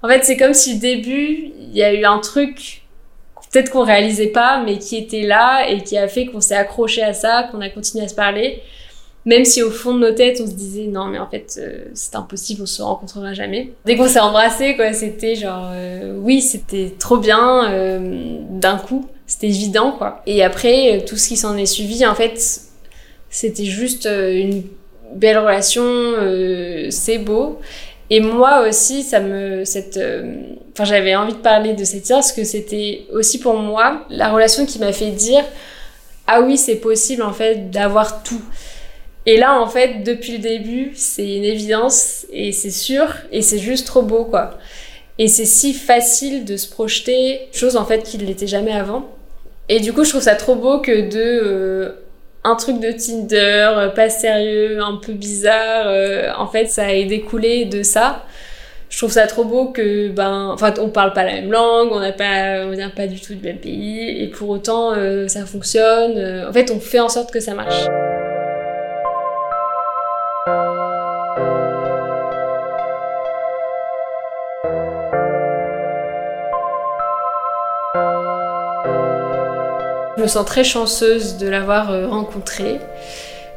en 0.02 0.08
fait, 0.08 0.24
c'est 0.24 0.36
comme 0.36 0.56
si 0.56 0.78
au 0.78 0.80
début, 0.80 1.52
il 1.60 1.78
y 1.78 1.84
a 1.84 1.94
eu 1.94 2.04
un 2.06 2.18
truc, 2.18 2.86
peut-être 3.52 3.70
qu'on 3.70 3.84
réalisait 3.84 4.28
pas, 4.28 4.64
mais 4.66 4.80
qui 4.80 4.98
était 4.98 5.22
là 5.22 5.70
et 5.70 5.84
qui 5.84 5.96
a 5.96 6.08
fait 6.08 6.26
qu'on 6.26 6.42
s'est 6.42 6.56
accroché 6.56 7.04
à 7.04 7.14
ça, 7.14 7.50
qu'on 7.52 7.62
a 7.62 7.70
continué 7.70 8.04
à 8.04 8.08
se 8.08 8.16
parler. 8.16 8.64
Même 9.26 9.46
si 9.46 9.64
au 9.64 9.70
fond 9.70 9.94
de 9.94 10.00
nos 10.00 10.12
têtes, 10.12 10.42
on 10.44 10.48
se 10.48 10.52
disait 10.52 10.88
non, 10.88 11.06
mais 11.06 11.18
en 11.18 11.30
fait, 11.30 11.58
euh, 11.58 11.86
c'est 11.94 12.16
impossible, 12.16 12.64
on 12.64 12.66
se 12.66 12.82
rencontrera 12.82 13.34
jamais. 13.34 13.72
Dès 13.86 13.96
qu'on 13.96 14.08
s'est 14.08 14.20
embrassé, 14.20 14.76
quoi, 14.76 14.92
c'était 14.92 15.36
genre 15.36 15.70
euh, 15.72 16.18
oui, 16.20 16.42
c'était 16.42 16.94
trop 17.00 17.18
bien 17.18 17.72
euh, 17.72 18.40
d'un 18.50 18.78
coup, 18.78 19.08
c'était 19.26 19.48
évident, 19.48 19.94
quoi. 19.94 20.22
Et 20.26 20.44
après, 20.44 21.06
tout 21.08 21.16
ce 21.16 21.30
qui 21.30 21.38
s'en 21.38 21.56
est 21.56 21.66
suivi, 21.66 22.06
en 22.06 22.16
fait, 22.16 22.38
c'était 23.30 23.66
juste 23.66 24.08
une 24.08 24.64
belle 25.16 25.38
relation, 25.38 25.84
c'est 26.90 27.18
beau. 27.18 27.60
Et 28.10 28.20
moi 28.20 28.68
aussi, 28.68 29.04
ça 29.04 29.22
me, 29.22 29.64
cette, 29.64 29.98
enfin, 30.74 30.84
j'avais 30.84 31.16
envie 31.16 31.34
de 31.34 31.38
parler 31.38 31.74
de 31.74 31.84
cette 31.86 32.02
histoire 32.02 32.20
parce 32.20 32.34
que 32.34 32.44
c'était 32.44 33.06
aussi 33.14 33.40
pour 33.40 33.56
moi 33.56 34.06
la 34.10 34.30
relation 34.30 34.66
qui 34.66 34.80
m'a 34.80 34.92
fait 34.92 35.12
dire 35.12 35.46
ah 36.28 36.42
oui, 36.42 36.58
c'est 36.58 36.76
possible 36.76 37.24
en 37.24 37.34
fait 37.34 37.70
d'avoir 37.70 38.24
tout. 38.24 38.42
Et 39.26 39.38
là, 39.38 39.60
en 39.60 39.68
fait, 39.68 40.04
depuis 40.04 40.34
le 40.34 40.40
début, 40.40 40.92
c'est 40.96 41.36
une 41.36 41.46
évidence 41.46 42.26
et 42.32 42.52
c'est 42.52 42.72
sûr 42.72 43.08
et 43.32 43.42
c'est 43.42 43.58
juste 43.58 43.88
trop 43.88 44.02
beau, 44.02 44.26
quoi. 44.26 44.58
Et 45.18 45.28
c'est 45.28 45.46
si 45.46 45.74
facile 45.74 46.44
de 46.44 46.58
se 46.58 46.70
projeter, 46.70 47.42
chose 47.54 47.78
en 47.78 47.86
fait 47.86 48.04
qui 48.04 48.18
ne 48.18 48.26
l'était 48.26 48.48
jamais 48.48 48.74
avant. 48.74 49.10
Et 49.70 49.80
du 49.80 49.94
coup, 49.94 50.04
je 50.04 50.10
trouve 50.10 50.22
ça 50.22 50.36
trop 50.36 50.56
beau 50.56 50.80
que 50.80 51.10
de 51.10 51.20
euh, 51.20 51.92
un 52.44 52.56
truc 52.56 52.80
de 52.80 52.92
Tinder, 52.92 53.70
euh, 53.78 53.90
pas 53.90 54.10
sérieux, 54.10 54.82
un 54.82 54.98
peu 54.98 55.14
bizarre, 55.14 55.86
euh, 55.88 56.30
en 56.38 56.48
fait, 56.48 56.66
ça 56.66 56.94
ait 56.94 57.06
découlé 57.06 57.66
de 57.66 57.84
ça. 57.84 58.26
Je 58.90 58.98
trouve 58.98 59.12
ça 59.12 59.26
trop 59.26 59.46
beau 59.46 59.68
que, 59.68 60.10
ben, 60.10 60.50
enfin, 60.54 60.74
on 60.80 60.90
parle 60.90 61.14
pas 61.14 61.24
la 61.24 61.34
même 61.34 61.52
langue, 61.52 61.90
on 61.92 62.00
n'a 62.00 62.12
pas, 62.12 62.66
on 62.66 62.72
vient 62.72 62.92
pas 62.92 63.08
du 63.08 63.20
tout 63.20 63.34
du 63.34 63.42
même 63.42 63.58
pays, 63.58 64.22
et 64.24 64.28
pour 64.28 64.50
autant, 64.50 64.94
ça 65.28 65.46
fonctionne. 65.48 66.46
en 66.48 66.54
fait, 66.54 66.70
on 66.70 66.80
fait 66.80 67.00
en 67.00 67.10
sorte 67.10 67.32
que 67.32 67.40
ça 67.40 67.56
marche. 67.56 67.88
Me 80.24 80.28
sens 80.28 80.46
très 80.46 80.64
chanceuse 80.64 81.38
de 81.38 81.48
l'avoir 81.48 81.92
euh, 81.92 82.08
rencontré. 82.08 82.80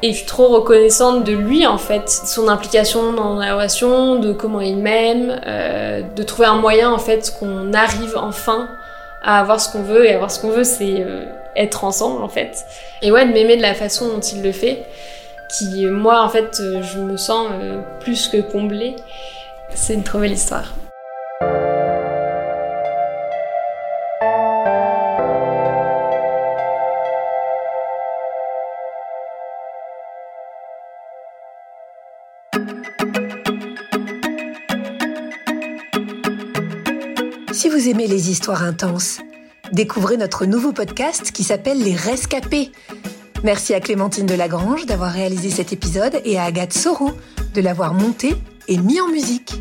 Et 0.02 0.12
je 0.12 0.18
suis 0.18 0.26
trop 0.26 0.48
reconnaissante 0.48 1.24
de 1.24 1.32
lui 1.32 1.66
en 1.66 1.78
fait, 1.78 2.10
son 2.10 2.48
implication 2.48 3.14
dans 3.14 3.34
la 3.36 3.54
relation, 3.54 4.16
de 4.16 4.32
comment 4.32 4.60
il 4.60 4.76
m'aime, 4.76 5.40
euh, 5.46 6.02
de 6.02 6.22
trouver 6.22 6.48
un 6.48 6.56
moyen 6.56 6.92
en 6.92 6.98
fait 6.98 7.34
qu'on 7.38 7.72
arrive 7.72 8.14
enfin 8.16 8.68
à 9.22 9.40
avoir 9.40 9.58
ce 9.58 9.72
qu'on 9.72 9.82
veut 9.82 10.04
et 10.04 10.12
avoir 10.12 10.30
ce 10.30 10.38
qu'on 10.38 10.50
veut 10.50 10.64
c'est 10.64 11.00
euh, 11.00 11.24
être 11.56 11.84
ensemble 11.84 12.22
en 12.22 12.28
fait. 12.28 12.66
Et 13.00 13.10
ouais, 13.10 13.26
de 13.26 13.32
m'aimer 13.32 13.56
de 13.56 13.62
la 13.62 13.74
façon 13.74 14.08
dont 14.08 14.20
il 14.20 14.42
le 14.42 14.52
fait, 14.52 14.84
qui 15.48 15.86
moi 15.86 16.22
en 16.22 16.28
fait 16.28 16.60
je 16.82 16.98
me 16.98 17.16
sens 17.16 17.48
plus 18.00 18.28
que 18.28 18.42
comblée. 18.42 18.96
C'est 19.74 19.94
une 19.94 20.02
trop 20.02 20.18
belle 20.18 20.32
histoire. 20.32 20.74
Aimez 37.88 38.06
les 38.06 38.30
histoires 38.30 38.64
intenses, 38.64 39.20
découvrez 39.72 40.16
notre 40.16 40.44
nouveau 40.44 40.72
podcast 40.72 41.30
qui 41.30 41.44
s'appelle 41.44 41.78
Les 41.78 41.94
Rescapés. 41.94 42.72
Merci 43.44 43.74
à 43.74 43.80
Clémentine 43.80 44.26
Delagrange 44.26 44.86
d'avoir 44.86 45.12
réalisé 45.12 45.50
cet 45.50 45.72
épisode 45.72 46.20
et 46.24 46.38
à 46.38 46.44
Agathe 46.44 46.72
Soro 46.72 47.10
de 47.54 47.60
l'avoir 47.60 47.94
monté 47.94 48.34
et 48.66 48.78
mis 48.78 49.00
en 49.00 49.08
musique. 49.08 49.60